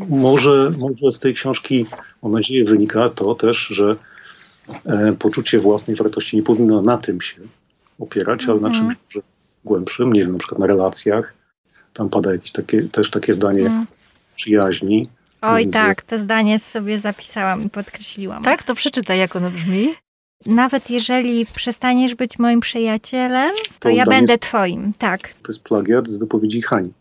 może, 0.08 0.72
może 0.78 1.12
z 1.12 1.20
tej 1.20 1.34
książki, 1.34 1.86
mam 2.22 2.32
nadzieję, 2.32 2.64
wynika 2.64 3.08
to 3.08 3.34
też, 3.34 3.58
że 3.58 3.96
e, 4.86 5.12
poczucie 5.18 5.58
własnej 5.58 5.96
wartości 5.96 6.36
nie 6.36 6.42
powinno 6.42 6.82
na 6.82 6.98
tym 6.98 7.20
się 7.20 7.36
opierać, 7.98 8.44
ale 8.48 8.60
na 8.60 8.68
mhm. 8.68 8.96
czymś 9.08 9.24
głębszym, 9.64 10.12
nie 10.12 10.20
wiem, 10.20 10.32
na 10.32 10.38
przykład 10.38 10.58
na 10.58 10.66
relacjach, 10.66 11.34
tam 11.94 12.08
pada 12.08 12.32
jakieś 12.32 12.52
takie, 12.52 12.82
też 12.82 13.10
takie 13.10 13.34
zdanie 13.34 13.66
mm. 13.66 13.86
przyjaźni. 14.36 15.08
Oj 15.40 15.60
między... 15.60 15.72
tak, 15.72 16.02
to 16.02 16.18
zdanie 16.18 16.58
sobie 16.58 16.98
zapisałam 16.98 17.64
i 17.64 17.70
podkreśliłam. 17.70 18.44
Tak? 18.44 18.62
To 18.62 18.74
przeczytaj, 18.74 19.18
jak 19.18 19.36
ono 19.36 19.50
brzmi. 19.50 19.94
Nawet 20.46 20.90
jeżeli 20.90 21.46
przestaniesz 21.46 22.14
być 22.14 22.38
moim 22.38 22.60
przyjacielem, 22.60 23.50
to, 23.56 23.74
to 23.80 23.88
ja 23.88 24.04
będę 24.04 24.38
twoim, 24.38 24.92
tak. 24.98 25.20
To 25.28 25.48
jest 25.48 25.62
plagiat 25.62 26.08
z 26.08 26.16
wypowiedzi 26.16 26.62
Hani. 26.62 26.92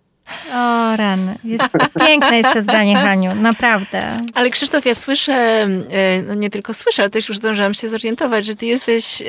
O, 0.53 0.95
rany. 0.95 1.35
Jest, 1.43 1.63
piękne 2.07 2.37
jest 2.37 2.53
to 2.53 2.61
zdanie, 2.61 2.95
Haniu, 2.95 3.35
naprawdę. 3.35 4.17
Ale 4.33 4.49
Krzysztof, 4.49 4.85
ja 4.85 4.95
słyszę, 4.95 5.33
e, 5.33 6.21
no 6.27 6.33
nie 6.33 6.49
tylko 6.49 6.73
słyszę, 6.73 7.01
ale 7.01 7.09
też 7.09 7.29
już 7.29 7.37
zdążyłam 7.37 7.73
się 7.73 7.89
zorientować, 7.89 8.45
że 8.45 8.55
ty 8.55 8.65
jesteś 8.65 9.23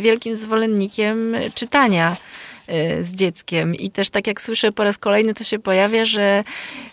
wielkim 0.00 0.36
zwolennikiem 0.36 1.34
czytania. 1.54 2.16
Y, 2.70 3.04
z 3.04 3.14
dzieckiem. 3.14 3.74
I 3.74 3.90
też 3.90 4.10
tak 4.10 4.26
jak 4.26 4.40
słyszę 4.40 4.72
po 4.72 4.84
raz 4.84 4.98
kolejny, 4.98 5.34
to 5.34 5.44
się 5.44 5.58
pojawia, 5.58 6.04
że, 6.04 6.44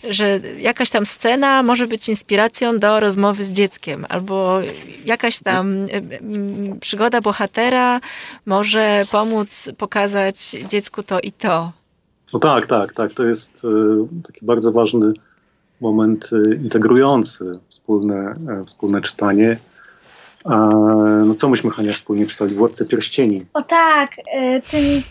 że 0.09 0.39
jakaś 0.59 0.89
tam 0.89 1.05
scena 1.05 1.63
może 1.63 1.87
być 1.87 2.09
inspiracją 2.09 2.77
do 2.77 2.99
rozmowy 2.99 3.43
z 3.43 3.51
dzieckiem, 3.51 4.05
albo 4.09 4.59
jakaś 5.05 5.39
tam 5.39 5.73
y, 5.73 5.87
y, 5.95 6.79
przygoda 6.79 7.21
bohatera 7.21 7.99
może 8.45 9.05
pomóc 9.11 9.69
pokazać 9.77 10.37
dziecku 10.69 11.03
to 11.03 11.19
i 11.19 11.31
to. 11.31 11.71
No 12.33 12.39
tak, 12.39 12.67
tak, 12.67 12.93
tak. 12.93 13.13
To 13.13 13.25
jest 13.25 13.61
taki 14.27 14.45
bardzo 14.45 14.71
ważny 14.71 15.13
moment 15.81 16.29
integrujący 16.63 17.59
wspólne, 17.69 18.15
e, 18.49 18.61
wspólne 18.67 19.01
czytanie. 19.01 19.57
No 21.25 21.35
co 21.35 21.49
myśmy, 21.49 21.71
Hania, 21.71 21.93
wspólnie 21.93 22.27
czytali? 22.27 22.55
Władcę 22.55 22.85
Pierścieni. 22.85 23.45
O 23.53 23.61
tak, 23.61 24.11
ten 24.71 25.01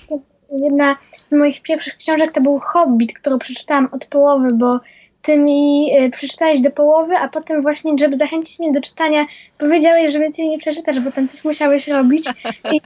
jedna 0.52 0.96
z 1.22 1.32
moich 1.32 1.62
pierwszych 1.62 1.96
książek 1.96 2.32
to 2.32 2.40
był 2.40 2.58
Hobbit, 2.58 3.18
którą 3.18 3.38
przeczytałam 3.38 3.88
od 3.92 4.06
połowy, 4.06 4.52
bo 4.52 4.80
ty 5.22 5.38
mi 5.38 5.90
y, 6.00 6.10
przeczytałeś 6.10 6.60
do 6.60 6.70
połowy, 6.70 7.16
a 7.16 7.28
potem 7.28 7.62
właśnie, 7.62 7.92
żeby 7.98 8.16
zachęcić 8.16 8.58
mnie 8.58 8.72
do 8.72 8.80
czytania, 8.80 9.26
powiedziałeś, 9.58 10.12
że 10.12 10.18
więcej 10.18 10.48
nie 10.48 10.58
przeczytasz, 10.58 11.00
bo 11.00 11.12
tam 11.12 11.28
coś 11.28 11.44
musiałeś 11.44 11.88
robić. 11.88 12.28
I 12.72 12.80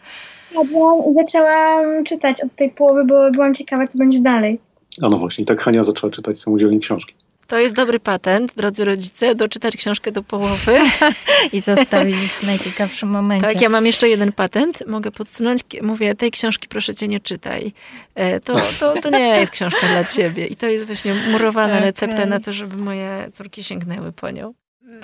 zaczęłam 1.09 2.05
czytać 2.05 2.45
od 2.45 2.55
tej 2.57 2.71
połowy, 2.71 3.05
bo 3.05 3.31
byłam 3.31 3.55
ciekawa, 3.55 3.87
co 3.87 3.99
będzie 3.99 4.21
dalej. 4.21 4.59
A 5.03 5.09
no 5.09 5.19
właśnie, 5.19 5.45
tak 5.45 5.63
Hania 5.63 5.85
zaczęła 5.85 6.13
czytać 6.13 6.41
samodzielnie 6.41 6.79
książki. 6.79 7.15
To 7.51 7.59
jest 7.59 7.75
dobry 7.75 8.01
patent, 8.01 8.55
drodzy 8.57 8.85
rodzice, 8.85 9.35
doczytać 9.35 9.77
książkę 9.77 10.13
do 10.13 10.23
połowy. 10.23 10.79
I 11.53 11.61
zostawić 11.61 12.17
w 12.17 12.43
najciekawszym 12.43 13.09
momencie. 13.09 13.47
Tak, 13.47 13.61
ja 13.61 13.69
mam 13.69 13.87
jeszcze 13.87 14.09
jeden 14.09 14.33
patent, 14.33 14.87
mogę 14.87 15.11
podsunąć. 15.11 15.61
Mówię, 15.83 16.15
tej 16.15 16.31
książki 16.31 16.69
proszę 16.69 16.95
cię 16.95 17.09
nie 17.09 17.21
czytaj. 17.21 17.73
E, 18.15 18.41
to, 18.41 18.61
to, 18.81 18.95
to 19.01 19.11
nie 19.11 19.41
jest 19.41 19.53
książka 19.53 19.89
dla 19.89 20.05
ciebie. 20.05 20.47
I 20.47 20.57
to 20.57 20.67
jest 20.67 20.87
właśnie 20.87 21.15
murowana 21.15 21.75
okay. 21.75 21.87
recepta 21.87 22.27
na 22.27 22.41
to, 22.41 22.53
żeby 22.53 22.77
moje 22.77 23.29
córki 23.35 23.63
sięgnęły 23.63 24.13
po 24.13 24.31
nią. 24.31 24.55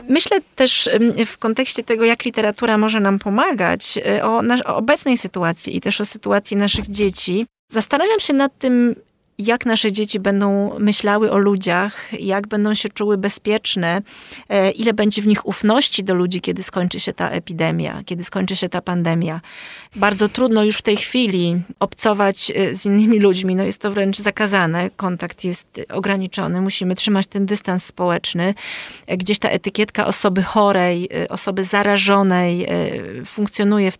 Myślę 0.09 0.39
też 0.57 0.89
w 1.27 1.39
kontekście 1.39 1.85
tego, 1.85 2.05
jak 2.05 2.25
literatura 2.25 2.79
może 2.79 3.01
nam 3.01 3.19
pomagać, 3.19 3.99
e, 4.07 4.25
o, 4.25 4.43
o 4.67 4.77
obecnej 4.77 5.19
sytuacji 5.19 5.77
i 5.77 5.81
też 5.81 6.01
o 6.01 6.05
sytuacji 6.05 6.57
naszych 6.57 6.91
dzieci. 6.91 7.47
Zastanawiam 7.69 8.21
się 8.21 8.33
nad 8.33 8.59
tym, 8.59 8.95
jak 9.39 9.67
nasze 9.67 9.93
dzieci 9.93 10.21
będą 10.21 10.79
myślały 10.79 11.31
o 11.31 11.39
ludziach, 11.39 12.21
jak 12.21 12.47
będą 12.47 12.75
się 12.75 12.89
czuły 12.89 13.19
bezpieczne, 13.19 14.03
e, 14.49 14.71
ile 14.71 14.93
będzie 14.93 15.23
w 15.23 15.27
nich 15.27 15.47
ufności 15.47 16.05
do 16.05 16.15
ludzi, 16.15 16.41
kiedy 16.41 16.63
skończy 16.63 17.01
się 17.01 17.13
ta 17.13 17.31
epidemia, 17.31 18.03
kiedy 18.07 18.25
skończy 18.25 18.57
się 18.57 18.69
ta 18.69 18.81
pandemia. 18.81 19.41
Bardzo 19.97 20.29
trudno 20.29 20.65
już 20.65 20.77
w 20.77 20.83
tej 20.83 20.97
chwili 20.97 21.63
obcować 21.81 22.53
e, 22.55 22.75
z 22.75 22.87
innymi 22.87 23.21
ludźmi, 23.21 23.57
no 23.57 23.65
jest 23.65 23.79
to 23.79 23.93
wręcz 23.93 24.19
zakazane, 24.19 24.91
kontakt 24.97 25.45
jest 25.45 25.81
ograniczony, 25.89 26.61
musimy 26.61 26.95
trzymać 26.95 27.27
ten 27.27 27.47
dystans 27.47 27.85
społeczny. 27.85 28.55
E, 29.07 29.17
gdzieś 29.17 29.39
ta 29.39 29.49
etykietka 29.49 30.07
osoby 30.07 30.43
chorej, 30.43 31.09
osoby 31.29 31.65
zarażonej 31.65 32.67
funkcjonuje 33.27 33.91
w, 33.91 33.99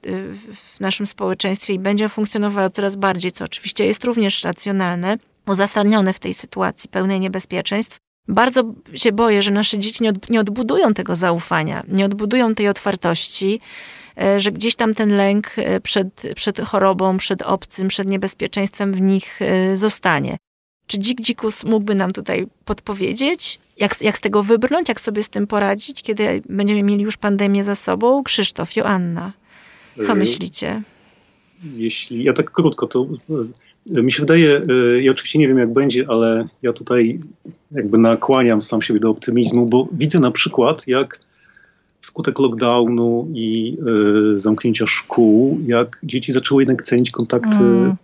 w 0.55 0.81
naszym 0.81 1.07
społeczeństwie 1.07 1.75
i 1.75 1.79
będzie 1.79 2.09
funkcjonowała 2.09 2.71
coraz 2.71 2.97
bardziej, 2.97 3.33
co 3.33 3.45
oczywiście 3.45 3.87
jest 3.87 4.05
również 4.05 4.45
racjonalne 4.45 5.19
uzasadnione 5.47 6.13
w 6.13 6.19
tej 6.19 6.35
sytuacji 6.35 6.91
pełnej 6.91 7.21
niebezpieczeństw. 7.21 7.97
Bardzo 8.29 8.75
się 8.95 9.13
boję, 9.13 9.43
że 9.43 9.51
nasze 9.51 9.79
dzieci 9.79 10.03
nie, 10.03 10.11
od, 10.11 10.31
nie 10.31 10.41
odbudują 10.41 10.95
tego 10.95 11.17
zaufania, 11.17 11.85
nie 11.89 12.05
odbudują 12.05 12.55
tej 12.55 12.69
otwartości, 12.69 13.61
e, 14.21 14.41
że 14.41 14.53
gdzieś 14.53 14.77
tam 14.77 14.95
ten 14.95 15.17
lęk 15.17 15.53
e, 15.57 15.81
przed, 15.81 16.23
przed 16.37 16.61
chorobą, 16.61 17.17
przed 17.17 17.43
obcym, 17.43 17.89
przed 17.89 18.09
niebezpieczeństwem 18.09 18.93
w 18.93 19.01
nich 19.01 19.43
e, 19.43 19.77
zostanie. 19.77 20.37
Czy 20.87 20.99
Dzik 20.99 21.21
Dzikus 21.21 21.65
mógłby 21.65 21.95
nam 21.95 22.13
tutaj 22.13 22.47
podpowiedzieć, 22.65 23.59
jak, 23.77 24.03
jak 24.03 24.19
z 24.19 24.21
tego 24.21 24.43
wybrnąć, 24.43 24.89
jak 24.89 25.01
sobie 25.01 25.23
z 25.23 25.29
tym 25.29 25.47
poradzić, 25.47 26.03
kiedy 26.03 26.43
będziemy 26.49 26.83
mieli 26.83 27.03
już 27.03 27.17
pandemię 27.17 27.65
za 27.65 27.75
sobą? 27.75 28.23
Krzysztof, 28.23 28.77
Joanna, 28.77 29.33
co 30.07 30.15
myślicie? 30.15 30.83
Jeśli 31.65 32.25
ja 32.25 32.33
tak 32.33 32.51
krótko, 32.51 32.87
to 32.87 33.07
mi 33.91 34.13
się 34.13 34.23
wydaje, 34.23 34.63
y, 34.71 35.03
ja 35.03 35.11
oczywiście 35.11 35.39
nie 35.39 35.49
wiem 35.49 35.59
jak 35.59 35.73
będzie, 35.73 36.05
ale 36.09 36.49
ja 36.63 36.73
tutaj 36.73 37.21
jakby 37.73 37.99
nakłaniam 37.99 38.63
sam 38.63 38.83
siebie 38.83 39.01
do 39.01 39.11
optymizmu, 39.11 39.67
bo 39.67 39.89
widzę 39.93 40.21
na 40.21 40.31
przykład 40.31 40.89
jak 40.89 41.21
wskutek 42.01 42.39
lockdownu 42.39 43.29
i 43.35 43.79
y, 44.35 44.39
zamknięcia 44.39 44.87
szkół, 44.87 45.61
jak 45.67 46.01
dzieci 46.03 46.33
zaczęły 46.33 46.63
jednak 46.63 46.83
cenić 46.83 47.11
kontakty 47.11 47.57
mm. 47.57 47.97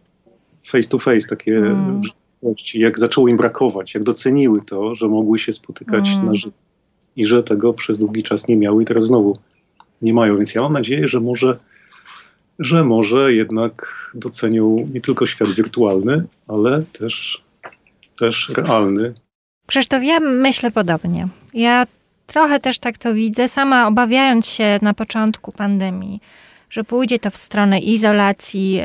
face 0.70 0.88
to 0.88 0.98
face, 0.98 1.28
takie 1.28 1.56
mm. 1.56 2.02
jak 2.74 2.98
zaczęło 2.98 3.28
im 3.28 3.36
brakować, 3.36 3.94
jak 3.94 4.02
doceniły 4.02 4.60
to, 4.66 4.94
że 4.94 5.08
mogły 5.08 5.38
się 5.38 5.52
spotykać 5.52 6.10
mm. 6.10 6.26
na 6.26 6.34
żywo 6.34 6.56
i 7.16 7.26
że 7.26 7.42
tego 7.42 7.72
przez 7.72 7.98
długi 7.98 8.22
czas 8.22 8.48
nie 8.48 8.56
miały 8.56 8.82
i 8.82 8.86
teraz 8.86 9.04
znowu 9.04 9.38
nie 10.02 10.14
mają. 10.14 10.36
Więc 10.36 10.54
ja 10.54 10.62
mam 10.62 10.72
nadzieję, 10.72 11.08
że 11.08 11.20
może 11.20 11.58
że 12.64 12.84
może 12.84 13.32
jednak 13.32 14.10
docenią 14.14 14.88
nie 14.94 15.00
tylko 15.00 15.26
świat 15.26 15.50
wirtualny, 15.50 16.24
ale 16.48 16.82
też, 16.98 17.42
też 18.18 18.52
realny. 18.56 19.14
Krzysztof, 19.66 20.04
ja 20.04 20.20
myślę 20.20 20.70
podobnie. 20.70 21.28
Ja 21.54 21.86
trochę 22.26 22.60
też 22.60 22.78
tak 22.78 22.98
to 22.98 23.14
widzę, 23.14 23.48
sama 23.48 23.86
obawiając 23.86 24.46
się 24.46 24.78
na 24.82 24.94
początku 24.94 25.52
pandemii, 25.52 26.20
że 26.70 26.84
pójdzie 26.84 27.18
to 27.18 27.30
w 27.30 27.36
stronę 27.36 27.78
izolacji, 27.78 28.72
yy, 28.72 28.82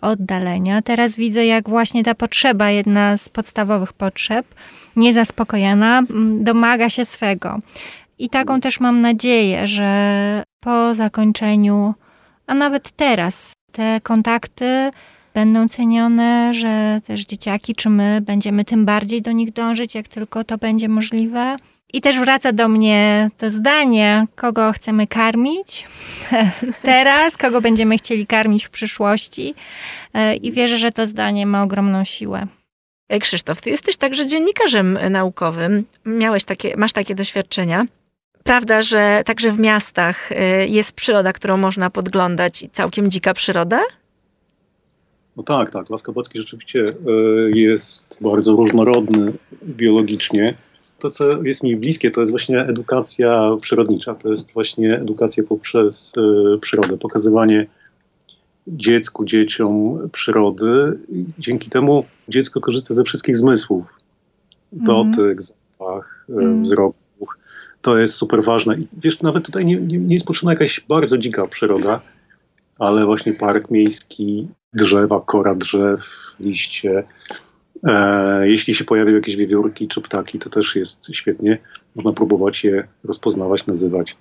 oddalenia. 0.00 0.82
Teraz 0.82 1.16
widzę, 1.16 1.46
jak 1.46 1.68
właśnie 1.68 2.04
ta 2.04 2.14
potrzeba, 2.14 2.70
jedna 2.70 3.16
z 3.16 3.28
podstawowych 3.28 3.92
potrzeb, 3.92 4.46
niezaspokojona, 4.96 6.02
domaga 6.40 6.90
się 6.90 7.04
swego. 7.04 7.58
I 8.18 8.28
taką 8.28 8.60
też 8.60 8.80
mam 8.80 9.00
nadzieję, 9.00 9.66
że 9.66 10.42
po 10.60 10.94
zakończeniu, 10.94 11.94
a 12.46 12.54
nawet 12.54 12.90
teraz, 12.90 13.52
te 13.72 14.00
kontakty 14.02 14.90
będą 15.34 15.68
cenione, 15.68 16.54
że 16.54 17.00
też 17.06 17.24
dzieciaki 17.24 17.74
czy 17.74 17.88
my 17.88 18.20
będziemy 18.20 18.64
tym 18.64 18.84
bardziej 18.84 19.22
do 19.22 19.32
nich 19.32 19.52
dążyć, 19.52 19.94
jak 19.94 20.08
tylko 20.08 20.44
to 20.44 20.58
będzie 20.58 20.88
możliwe. 20.88 21.56
I 21.92 22.00
też 22.00 22.20
wraca 22.20 22.52
do 22.52 22.68
mnie 22.68 23.30
to 23.38 23.50
zdanie, 23.50 24.26
kogo 24.36 24.72
chcemy 24.72 25.06
karmić 25.06 25.86
teraz, 26.82 27.36
kogo 27.36 27.60
będziemy 27.60 27.96
chcieli 27.96 28.26
karmić 28.26 28.64
w 28.64 28.70
przyszłości. 28.70 29.54
E, 30.14 30.36
I 30.36 30.52
wierzę, 30.52 30.78
że 30.78 30.92
to 30.92 31.06
zdanie 31.06 31.46
ma 31.46 31.62
ogromną 31.62 32.04
siłę. 32.04 32.46
E, 33.08 33.18
Krzysztof, 33.18 33.60
ty 33.60 33.70
jesteś 33.70 33.96
także 33.96 34.26
dziennikarzem 34.26 34.98
naukowym. 35.10 35.84
Miałeś 36.06 36.44
takie, 36.44 36.76
masz 36.76 36.92
takie 36.92 37.14
doświadczenia. 37.14 37.86
Prawda, 38.46 38.82
że 38.82 39.22
także 39.24 39.50
w 39.52 39.58
miastach 39.58 40.32
e, 40.32 40.66
jest 40.66 40.92
przyroda, 40.92 41.32
którą 41.32 41.56
można 41.56 41.90
podglądać 41.90 42.62
i 42.62 42.70
całkiem 42.70 43.10
dzika 43.10 43.34
przyroda? 43.34 43.80
No 45.36 45.42
tak, 45.42 45.72
tak. 45.72 45.90
Las 45.90 46.02
Kabacki 46.02 46.38
rzeczywiście 46.38 46.84
jest 47.54 48.16
bardzo 48.20 48.52
różnorodny 48.52 49.32
biologicznie 49.62 50.54
to, 50.98 51.10
co 51.10 51.42
jest 51.42 51.62
mi 51.62 51.76
bliskie, 51.76 52.10
to 52.10 52.20
jest 52.20 52.30
właśnie 52.30 52.60
edukacja 52.60 53.56
przyrodnicza. 53.62 54.14
To 54.14 54.28
jest 54.28 54.52
właśnie 54.52 54.94
edukacja 54.96 55.44
poprzez 55.44 56.12
y, 56.54 56.58
przyrodę, 56.58 56.98
pokazywanie 56.98 57.66
dziecku, 58.66 59.24
dzieciom 59.24 59.98
przyrody. 60.12 60.98
Dzięki 61.38 61.70
temu 61.70 62.04
dziecko 62.28 62.60
korzysta 62.60 62.94
ze 62.94 63.04
wszystkich 63.04 63.36
zmysłów. 63.36 63.84
Dotyk, 64.72 65.18
mm. 65.18 65.40
zapach, 65.40 66.26
mm. 66.28 66.64
wzrok. 66.64 66.96
To 67.86 67.98
jest 67.98 68.14
super 68.14 68.44
ważne. 68.44 68.76
I 68.76 68.88
wiesz, 69.02 69.22
nawet 69.22 69.46
tutaj 69.46 69.64
nie, 69.64 69.76
nie, 69.76 69.98
nie 69.98 70.14
jest 70.14 70.26
potrzebna 70.26 70.52
jakaś 70.52 70.80
bardzo 70.88 71.18
dzika 71.18 71.46
przyroda, 71.46 72.00
ale 72.78 73.06
właśnie 73.06 73.32
park 73.32 73.70
miejski, 73.70 74.48
drzewa, 74.72 75.20
kora 75.26 75.54
drzew, 75.54 76.00
liście, 76.40 77.04
E, 77.84 78.48
jeśli 78.48 78.74
się 78.74 78.84
pojawią 78.84 79.14
jakieś 79.14 79.36
wiewiórki 79.36 79.88
czy 79.88 80.00
ptaki, 80.00 80.38
to 80.38 80.50
też 80.50 80.76
jest 80.76 81.08
świetnie. 81.14 81.58
Można 81.94 82.12
próbować 82.12 82.64
je 82.64 82.86
rozpoznawać, 83.04 83.66
nazywać. 83.66 84.16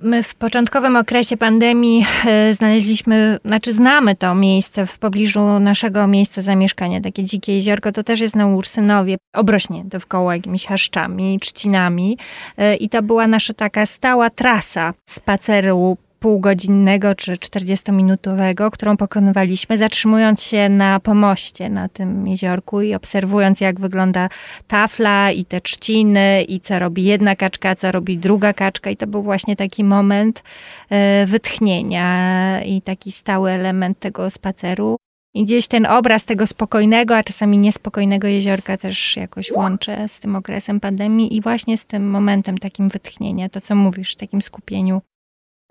My 0.00 0.22
w 0.22 0.34
początkowym 0.34 0.96
okresie 0.96 1.36
pandemii 1.36 2.06
e, 2.26 2.54
znaleźliśmy, 2.54 3.38
znaczy 3.44 3.72
znamy 3.72 4.14
to 4.14 4.34
miejsce 4.34 4.86
w 4.86 4.98
pobliżu 4.98 5.60
naszego 5.60 6.06
miejsca 6.06 6.42
zamieszkania, 6.42 7.00
takie 7.00 7.24
dzikie 7.24 7.54
jeziorko, 7.54 7.92
to 7.92 8.04
też 8.04 8.20
jest 8.20 8.36
na 8.36 8.46
Ursynowie, 8.46 9.16
obrośnięte 9.34 10.00
wkoło 10.00 10.32
jakimiś 10.32 10.66
haszczami, 10.66 11.38
trzcinami. 11.40 12.18
E, 12.56 12.76
i 12.76 12.88
to 12.88 13.02
była 13.02 13.26
nasza 13.26 13.54
taka 13.54 13.86
stała 13.86 14.30
trasa 14.30 14.94
spaceru 15.06 15.96
półgodzinnego 16.26 17.14
czy 17.14 17.32
40-minutowego, 17.32 18.70
którą 18.70 18.96
pokonywaliśmy, 18.96 19.78
zatrzymując 19.78 20.42
się 20.42 20.68
na 20.68 21.00
pomoście 21.00 21.70
na 21.70 21.88
tym 21.88 22.26
jeziorku 22.26 22.80
i 22.80 22.94
obserwując, 22.94 23.60
jak 23.60 23.80
wygląda 23.80 24.28
tafla 24.66 25.30
i 25.30 25.44
te 25.44 25.60
trzciny, 25.60 26.42
i 26.42 26.60
co 26.60 26.78
robi 26.78 27.04
jedna 27.04 27.36
kaczka, 27.36 27.74
co 27.74 27.92
robi 27.92 28.18
druga 28.18 28.52
kaczka. 28.52 28.90
I 28.90 28.96
to 28.96 29.06
był 29.06 29.22
właśnie 29.22 29.56
taki 29.56 29.84
moment 29.84 30.42
e, 30.90 31.26
wytchnienia 31.26 32.62
i 32.64 32.82
taki 32.82 33.12
stały 33.12 33.50
element 33.50 33.98
tego 33.98 34.30
spaceru. 34.30 34.96
I 35.34 35.44
gdzieś 35.44 35.68
ten 35.68 35.86
obraz 35.86 36.24
tego 36.24 36.46
spokojnego, 36.46 37.16
a 37.16 37.22
czasami 37.22 37.58
niespokojnego 37.58 38.28
jeziorka 38.28 38.76
też 38.76 39.16
jakoś 39.16 39.50
łączę 39.50 40.08
z 40.08 40.20
tym 40.20 40.36
okresem 40.36 40.80
pandemii 40.80 41.36
i 41.36 41.40
właśnie 41.40 41.76
z 41.76 41.84
tym 41.84 42.10
momentem 42.10 42.58
takim 42.58 42.88
wytchnienia, 42.88 43.48
to 43.48 43.60
co 43.60 43.74
mówisz, 43.74 44.16
takim 44.16 44.42
skupieniu 44.42 45.00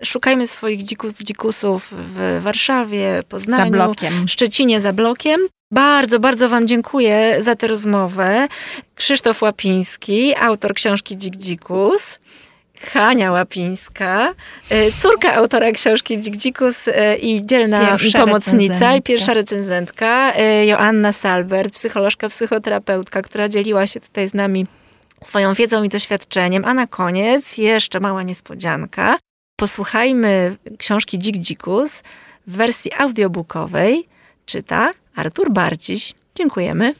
Szukajmy 0.04 0.46
swoich 0.46 0.82
dzików, 0.82 1.12
dzikusów 1.18 1.92
w 1.92 2.38
Warszawie, 2.42 3.22
Poznaniu, 3.28 3.72
za. 3.72 4.28
Szczecinie, 4.28 4.80
za 4.80 4.92
blokiem. 4.92 5.40
Bardzo, 5.70 6.20
bardzo 6.20 6.48
Wam 6.48 6.68
dziękuję 6.68 7.36
za 7.42 7.54
tę 7.54 7.66
rozmowę. 7.66 8.48
Krzysztof 8.94 9.42
Łapiński, 9.42 10.34
autor 10.36 10.74
książki 10.74 11.16
Dzik 11.16 11.36
Dzikus. 11.36 12.18
Hania 12.80 13.32
Łapińska, 13.32 14.34
y, 14.72 14.92
córka 15.02 15.34
autora 15.34 15.72
książki 15.72 16.18
Dzik 16.18 16.36
Dzikus 16.36 16.88
y, 16.88 17.16
i 17.16 17.46
dzielna 17.46 17.80
pierwsza 17.80 18.18
pomocnica 18.18 18.58
recenzentka. 18.58 18.96
i 18.96 19.02
pierwsza 19.02 19.34
recenzentka, 19.34 20.32
y, 20.62 20.66
Joanna 20.66 21.12
Salbert, 21.12 21.74
psycholożka, 21.74 22.28
psychoterapeutka, 22.28 23.22
która 23.22 23.48
dzieliła 23.48 23.86
się 23.86 24.00
tutaj 24.00 24.28
z 24.28 24.34
nami 24.34 24.66
swoją 25.22 25.54
wiedzą 25.54 25.82
i 25.82 25.88
doświadczeniem. 25.88 26.64
A 26.64 26.74
na 26.74 26.86
koniec 26.86 27.58
jeszcze 27.58 28.00
mała 28.00 28.22
niespodzianka. 28.22 29.16
Posłuchajmy 29.56 30.56
książki 30.78 31.18
Dzik 31.18 31.36
Dzikus 31.36 32.02
w 32.46 32.56
wersji 32.56 32.92
audiobookowej. 32.92 34.08
Czyta 34.46 34.92
Artur 35.14 35.52
Barciś. 35.52 36.12
Dziękujemy. 36.34 36.94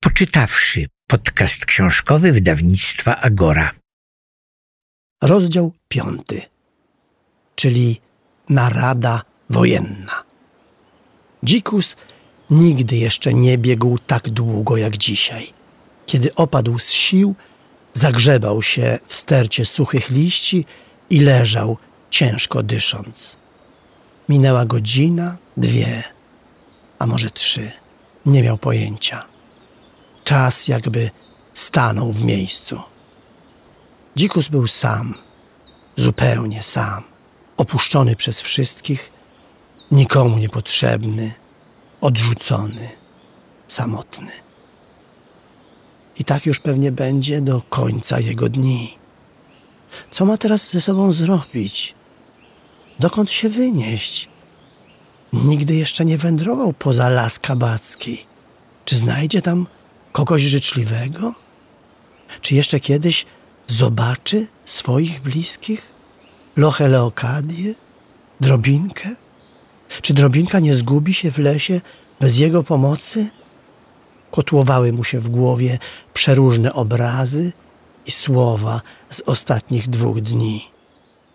Poczytawszy 0.00 0.86
podcast 1.06 1.66
książkowy 1.66 2.32
wydawnictwa 2.32 3.20
Agora. 3.20 3.70
Rozdział 5.22 5.72
piąty, 5.88 6.42
czyli 7.56 8.00
narada 8.48 9.22
wojenna. 9.50 10.24
Dzikus 11.42 11.96
nigdy 12.50 12.96
jeszcze 12.96 13.34
nie 13.34 13.58
biegł 13.58 13.98
tak 13.98 14.30
długo 14.30 14.76
jak 14.76 14.96
dzisiaj. 14.98 15.52
Kiedy 16.06 16.34
opadł 16.34 16.78
z 16.78 16.90
sił, 16.90 17.34
zagrzebał 17.94 18.62
się 18.62 18.98
w 19.06 19.14
stercie 19.14 19.64
suchych 19.64 20.10
liści 20.10 20.66
i 21.10 21.20
leżał, 21.20 21.76
ciężko 22.10 22.62
dysząc. 22.62 23.36
Minęła 24.28 24.64
godzina, 24.64 25.36
dwie, 25.56 26.02
a 26.98 27.06
może 27.06 27.30
trzy. 27.30 27.72
Nie 28.26 28.42
miał 28.42 28.58
pojęcia. 28.58 29.24
Czas 30.24 30.68
jakby 30.68 31.10
stanął 31.54 32.12
w 32.12 32.22
miejscu. 32.22 32.82
Dzikus 34.16 34.48
był 34.48 34.66
sam, 34.66 35.14
zupełnie 35.96 36.62
sam, 36.62 37.02
opuszczony 37.56 38.16
przez 38.16 38.40
wszystkich, 38.40 39.12
nikomu 39.90 40.38
niepotrzebny, 40.38 41.32
odrzucony, 42.00 42.88
samotny. 43.68 44.30
I 46.18 46.24
tak 46.24 46.46
już 46.46 46.60
pewnie 46.60 46.92
będzie 46.92 47.40
do 47.40 47.62
końca 47.62 48.20
jego 48.20 48.48
dni. 48.48 48.98
Co 50.10 50.24
ma 50.24 50.36
teraz 50.36 50.70
ze 50.70 50.80
sobą 50.80 51.12
zrobić? 51.12 51.94
Dokąd 52.98 53.30
się 53.30 53.48
wynieść? 53.48 54.28
Nigdy 55.32 55.74
jeszcze 55.74 56.04
nie 56.04 56.18
wędrował 56.18 56.72
poza 56.72 57.08
las 57.08 57.38
kabacki. 57.38 58.26
Czy 58.84 58.96
znajdzie 58.96 59.42
tam 59.42 59.66
kogoś 60.12 60.42
życzliwego? 60.42 61.34
Czy 62.40 62.54
jeszcze 62.54 62.80
kiedyś 62.80 63.26
zobaczy 63.66 64.46
swoich 64.64 65.20
bliskich? 65.20 65.92
Lochę 66.56 66.88
Leokadię? 66.88 67.74
Drobinkę? 68.40 69.08
Czy 70.02 70.14
drobinka 70.14 70.60
nie 70.60 70.74
zgubi 70.74 71.14
się 71.14 71.30
w 71.30 71.38
lesie 71.38 71.80
bez 72.20 72.38
jego 72.38 72.62
pomocy? 72.62 73.30
Kotłowały 74.30 74.92
mu 74.92 75.04
się 75.04 75.20
w 75.20 75.28
głowie 75.28 75.78
przeróżne 76.14 76.72
obrazy 76.72 77.52
i 78.06 78.10
słowa 78.10 78.80
z 79.10 79.20
ostatnich 79.20 79.88
dwóch 79.88 80.20
dni. 80.20 80.68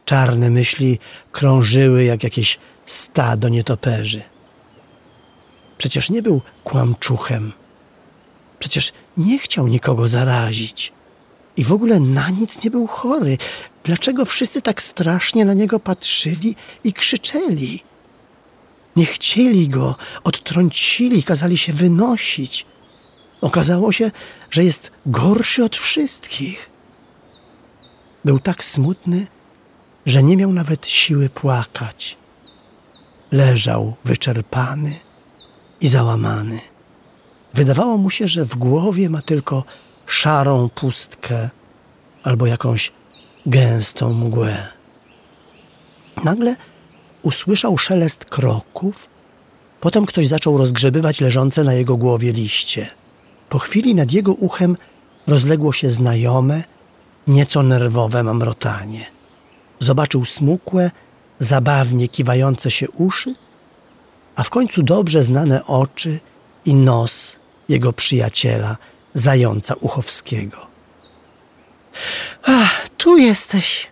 Czarne 0.05 0.49
myśli 0.49 0.99
krążyły 1.31 2.03
jak 2.03 2.23
jakieś 2.23 2.59
stado 2.85 3.49
nietoperzy. 3.49 4.21
Przecież 5.77 6.09
nie 6.09 6.21
był 6.21 6.41
kłamczuchem. 6.63 7.53
Przecież 8.59 8.93
nie 9.17 9.39
chciał 9.39 9.67
nikogo 9.67 10.07
zarazić. 10.07 10.93
I 11.57 11.63
w 11.63 11.73
ogóle 11.73 11.99
na 11.99 12.29
nic 12.29 12.63
nie 12.63 12.71
był 12.71 12.87
chory. 12.87 13.37
Dlaczego 13.83 14.25
wszyscy 14.25 14.61
tak 14.61 14.81
strasznie 14.81 15.45
na 15.45 15.53
niego 15.53 15.79
patrzyli 15.79 16.55
i 16.83 16.93
krzyczeli? 16.93 17.83
Nie 18.95 19.05
chcieli 19.05 19.67
go, 19.67 19.95
odtrącili, 20.23 21.23
kazali 21.23 21.57
się 21.57 21.73
wynosić. 21.73 22.65
Okazało 23.41 23.91
się, 23.91 24.11
że 24.49 24.63
jest 24.63 24.91
gorszy 25.05 25.63
od 25.63 25.75
wszystkich. 25.75 26.69
Był 28.25 28.39
tak 28.39 28.63
smutny, 28.63 29.27
że 30.05 30.23
nie 30.23 30.37
miał 30.37 30.53
nawet 30.53 30.87
siły 30.87 31.29
płakać. 31.29 32.17
leżał 33.31 33.95
wyczerpany 34.05 34.95
i 35.81 35.87
załamany. 35.87 36.59
Wydawało 37.53 37.97
mu 37.97 38.09
się, 38.09 38.27
że 38.27 38.45
w 38.45 38.55
głowie 38.55 39.09
ma 39.09 39.21
tylko 39.21 39.63
szarą 40.05 40.69
pustkę 40.69 41.49
albo 42.23 42.45
jakąś 42.45 42.91
gęstą 43.45 44.13
mgłę. 44.13 44.67
Nagle 46.23 46.55
usłyszał 47.21 47.77
szelest 47.77 48.25
kroków, 48.25 49.07
potem 49.79 50.05
ktoś 50.05 50.27
zaczął 50.27 50.57
rozgrzebywać 50.57 51.21
leżące 51.21 51.63
na 51.63 51.73
jego 51.73 51.97
głowie 51.97 52.31
liście. 52.31 52.98
Po 53.49 53.59
chwili 53.59 53.95
nad 53.95 54.11
jego 54.11 54.33
uchem 54.33 54.77
rozległo 55.27 55.73
się 55.73 55.91
znajome, 55.91 56.63
nieco 57.27 57.63
nerwowe 57.63 58.23
mamrotanie. 58.23 59.05
Zobaczył 59.79 60.25
smukłe, 60.25 60.91
zabawnie 61.39 62.07
kiwające 62.07 62.71
się 62.71 62.89
uszy, 62.89 63.35
a 64.35 64.43
w 64.43 64.49
końcu 64.49 64.83
dobrze 64.83 65.23
znane 65.23 65.65
oczy 65.65 66.19
i 66.65 66.73
nos 66.73 67.39
jego 67.69 67.93
przyjaciela, 67.93 68.77
zająca 69.13 69.73
Uchowskiego. 69.73 70.67
Ach, 72.43 72.89
tu 72.97 73.17
jesteś, 73.17 73.91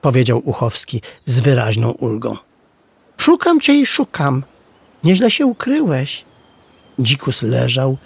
powiedział 0.00 0.42
Uchowski 0.44 1.02
z 1.24 1.40
wyraźną 1.40 1.90
ulgą. 1.90 2.36
Szukam 3.16 3.60
cię 3.60 3.74
i 3.74 3.86
szukam. 3.86 4.44
Nieźle 5.04 5.30
się 5.30 5.46
ukryłeś. 5.46 6.24
Dzikus 6.98 7.42
leżał 7.42 7.96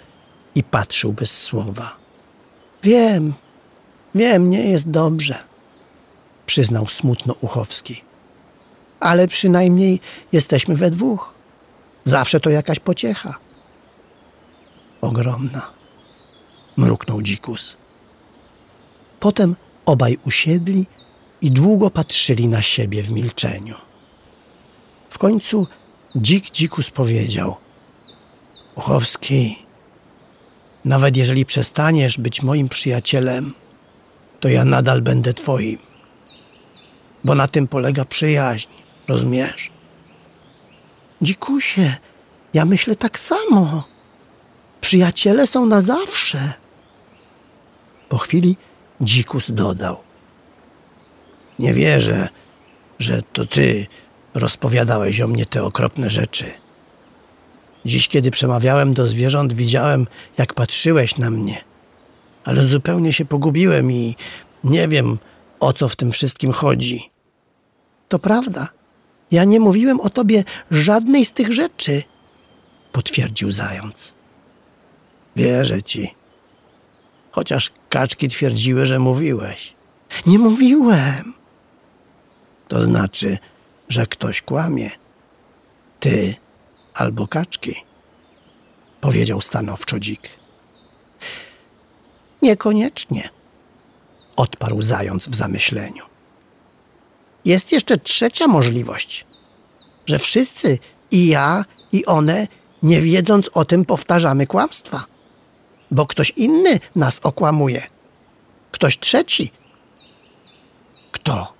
i 0.55 0.63
patrzył 0.63 1.13
bez 1.13 1.41
słowa. 1.41 1.95
Wiem, 2.83 3.33
wiem, 4.15 4.49
nie 4.49 4.69
jest 4.69 4.89
dobrze, 4.89 5.43
przyznał 6.45 6.87
smutno 6.87 7.35
Uchowski. 7.41 8.01
Ale 8.99 9.27
przynajmniej 9.27 9.99
jesteśmy 10.31 10.75
we 10.75 10.91
dwóch. 10.91 11.33
Zawsze 12.03 12.39
to 12.39 12.49
jakaś 12.49 12.79
pociecha. 12.79 13.37
Ogromna, 15.01 15.71
mruknął 16.77 17.21
dzikus. 17.21 17.75
Potem 19.19 19.55
obaj 19.85 20.17
usiedli 20.25 20.85
i 21.41 21.51
długo 21.51 21.89
patrzyli 21.89 22.47
na 22.47 22.61
siebie 22.61 23.03
w 23.03 23.11
milczeniu. 23.11 23.75
W 25.09 25.17
końcu 25.17 25.67
dzik 26.15 26.51
dzikus 26.51 26.89
powiedział: 26.89 27.55
Uchowski, 28.75 29.60
nawet 30.85 31.17
jeżeli 31.17 31.45
przestaniesz 31.45 32.17
być 32.17 32.41
moim 32.41 32.69
przyjacielem, 32.69 33.53
to 34.39 34.49
ja 34.49 34.65
nadal 34.65 35.01
będę 35.01 35.33
twoim. 35.33 35.77
Bo 37.23 37.35
na 37.35 37.47
tym 37.47 37.67
polega 37.67 38.05
przyjaźń, 38.05 38.69
rozumiesz? 39.07 39.71
Dzikusie, 41.21 41.95
ja 42.53 42.65
myślę 42.65 42.95
tak 42.95 43.19
samo. 43.19 43.83
Przyjaciele 44.81 45.47
są 45.47 45.65
na 45.65 45.81
zawsze. 45.81 46.53
Po 48.09 48.17
chwili 48.17 48.57
dzikus 49.01 49.51
dodał. 49.51 49.97
Nie 51.59 51.73
wierzę, 51.73 52.29
że 52.99 53.21
to 53.21 53.45
ty 53.45 53.87
rozpowiadałeś 54.33 55.21
o 55.21 55.27
mnie 55.27 55.45
te 55.45 55.63
okropne 55.63 56.09
rzeczy. 56.09 56.60
Dziś, 57.85 58.07
kiedy 58.07 58.31
przemawiałem 58.31 58.93
do 58.93 59.07
zwierząt, 59.07 59.53
widziałem, 59.53 60.07
jak 60.37 60.53
patrzyłeś 60.53 61.17
na 61.17 61.29
mnie. 61.29 61.63
Ale 62.43 62.63
zupełnie 62.63 63.13
się 63.13 63.25
pogubiłem 63.25 63.91
i 63.91 64.15
nie 64.63 64.87
wiem, 64.87 65.17
o 65.59 65.73
co 65.73 65.89
w 65.89 65.95
tym 65.95 66.11
wszystkim 66.11 66.51
chodzi. 66.51 67.09
To 68.09 68.19
prawda. 68.19 68.67
Ja 69.31 69.43
nie 69.43 69.59
mówiłem 69.59 69.99
o 69.99 70.09
tobie 70.09 70.43
żadnej 70.71 71.25
z 71.25 71.33
tych 71.33 71.53
rzeczy, 71.53 72.03
potwierdził 72.91 73.51
zając. 73.51 74.13
Wierzę 75.35 75.83
ci. 75.83 76.15
Chociaż 77.31 77.71
kaczki 77.89 78.27
twierdziły, 78.27 78.85
że 78.85 78.99
mówiłeś. 78.99 79.75
Nie 80.25 80.39
mówiłem. 80.39 81.33
To 82.67 82.81
znaczy, 82.81 83.37
że 83.89 84.07
ktoś 84.07 84.41
kłamie. 84.41 84.91
Ty 85.99 86.35
albo 87.01 87.27
kaczki, 87.27 87.75
powiedział 89.01 89.41
stanowczo 89.41 89.99
dzik. 89.99 90.29
Niekoniecznie, 92.41 93.29
odparł 94.35 94.81
zając 94.81 95.27
w 95.27 95.35
zamyśleniu. 95.35 96.05
Jest 97.45 97.71
jeszcze 97.71 97.97
trzecia 97.97 98.47
możliwość, 98.47 99.25
że 100.05 100.19
wszyscy, 100.19 100.79
i 101.11 101.27
ja, 101.27 101.65
i 101.91 102.05
one, 102.05 102.47
nie 102.83 103.01
wiedząc 103.01 103.49
o 103.53 103.65
tym, 103.65 103.85
powtarzamy 103.85 104.47
kłamstwa, 104.47 105.05
bo 105.91 106.05
ktoś 106.07 106.29
inny 106.29 106.79
nas 106.95 107.19
okłamuje. 107.23 107.83
Ktoś 108.71 108.99
trzeci. 108.99 109.51
Kto? 111.11 111.53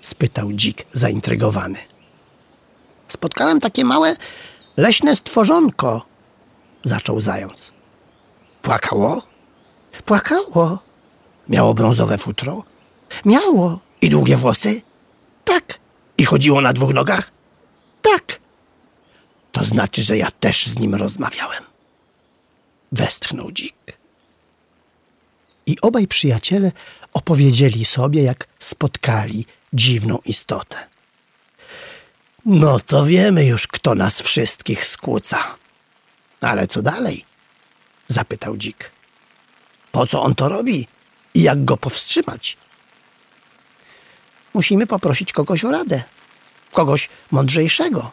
spytał 0.00 0.52
dzik 0.52 0.86
zaintrygowany. 0.92 1.78
Spotkałem 3.08 3.60
takie 3.60 3.84
małe, 3.84 4.16
leśne 4.80 5.16
stworzonko, 5.16 6.06
zaczął 6.84 7.20
zając. 7.20 7.72
Płakało? 8.62 9.22
Płakało. 10.04 10.78
Miało 11.48 11.74
brązowe 11.74 12.18
futro? 12.18 12.64
Miało. 13.24 13.80
I 14.02 14.08
długie 14.08 14.36
włosy? 14.36 14.82
Tak. 15.44 15.78
I 16.18 16.24
chodziło 16.24 16.60
na 16.60 16.72
dwóch 16.72 16.94
nogach? 16.94 17.30
Tak. 18.02 18.40
To 19.52 19.64
znaczy, 19.64 20.02
że 20.02 20.16
ja 20.16 20.30
też 20.30 20.66
z 20.66 20.78
nim 20.78 20.94
rozmawiałem. 20.94 21.64
Westchnął 22.92 23.52
dzik. 23.52 23.98
I 25.66 25.80
obaj 25.80 26.06
przyjaciele 26.06 26.72
opowiedzieli 27.12 27.84
sobie, 27.84 28.22
jak 28.22 28.48
spotkali 28.58 29.46
dziwną 29.72 30.18
istotę. 30.24 30.89
No 32.44 32.80
to 32.80 33.04
wiemy 33.04 33.44
już, 33.44 33.66
kto 33.66 33.94
nas 33.94 34.20
wszystkich 34.20 34.86
skłóca. 34.86 35.56
Ale 36.40 36.66
co 36.66 36.82
dalej? 36.82 37.24
Zapytał 38.08 38.56
dzik. 38.56 38.92
Po 39.92 40.06
co 40.06 40.22
on 40.22 40.34
to 40.34 40.48
robi 40.48 40.86
i 41.34 41.42
jak 41.42 41.64
go 41.64 41.76
powstrzymać? 41.76 42.56
Musimy 44.54 44.86
poprosić 44.86 45.32
kogoś 45.32 45.64
o 45.64 45.70
radę. 45.70 46.02
Kogoś 46.72 47.08
mądrzejszego, 47.30 48.12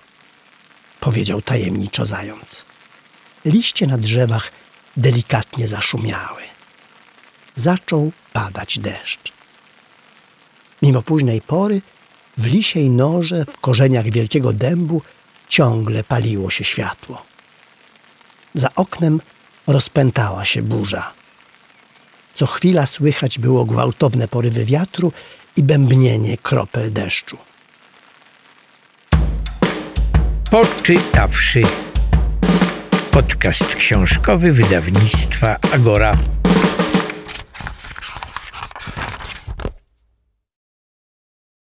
powiedział 0.99 1.41
tajemniczo 1.41 2.05
zając. 2.05 2.65
Liście 3.45 3.87
na 3.87 3.97
drzewach 3.97 4.51
delikatnie 4.97 5.67
zaszumiały. 5.67 6.41
Zaczął 7.55 8.11
padać 8.33 8.79
deszcz. 8.79 9.33
Mimo 10.81 11.01
późnej 11.01 11.41
pory 11.41 11.81
w 12.37 12.45
lisiej 12.45 12.89
norze 12.89 13.45
w 13.45 13.59
korzeniach 13.59 14.09
wielkiego 14.09 14.53
dębu 14.53 15.01
ciągle 15.47 16.03
paliło 16.03 16.49
się 16.49 16.63
światło. 16.63 17.25
Za 18.53 18.75
oknem 18.75 19.21
rozpętała 19.67 20.45
się 20.45 20.61
burza. 20.61 21.13
Co 22.33 22.45
chwila 22.47 22.85
słychać 22.85 23.39
było 23.39 23.65
gwałtowne 23.65 24.27
porywy 24.27 24.65
wiatru 24.65 25.11
i 25.55 25.63
bębnienie 25.63 26.37
kropel 26.37 26.93
deszczu. 26.93 27.37
Poczytawszy. 30.51 31.61
Podcast 33.11 33.75
książkowy 33.75 34.53
wydawnictwa 34.53 35.57
Agora. 35.73 36.17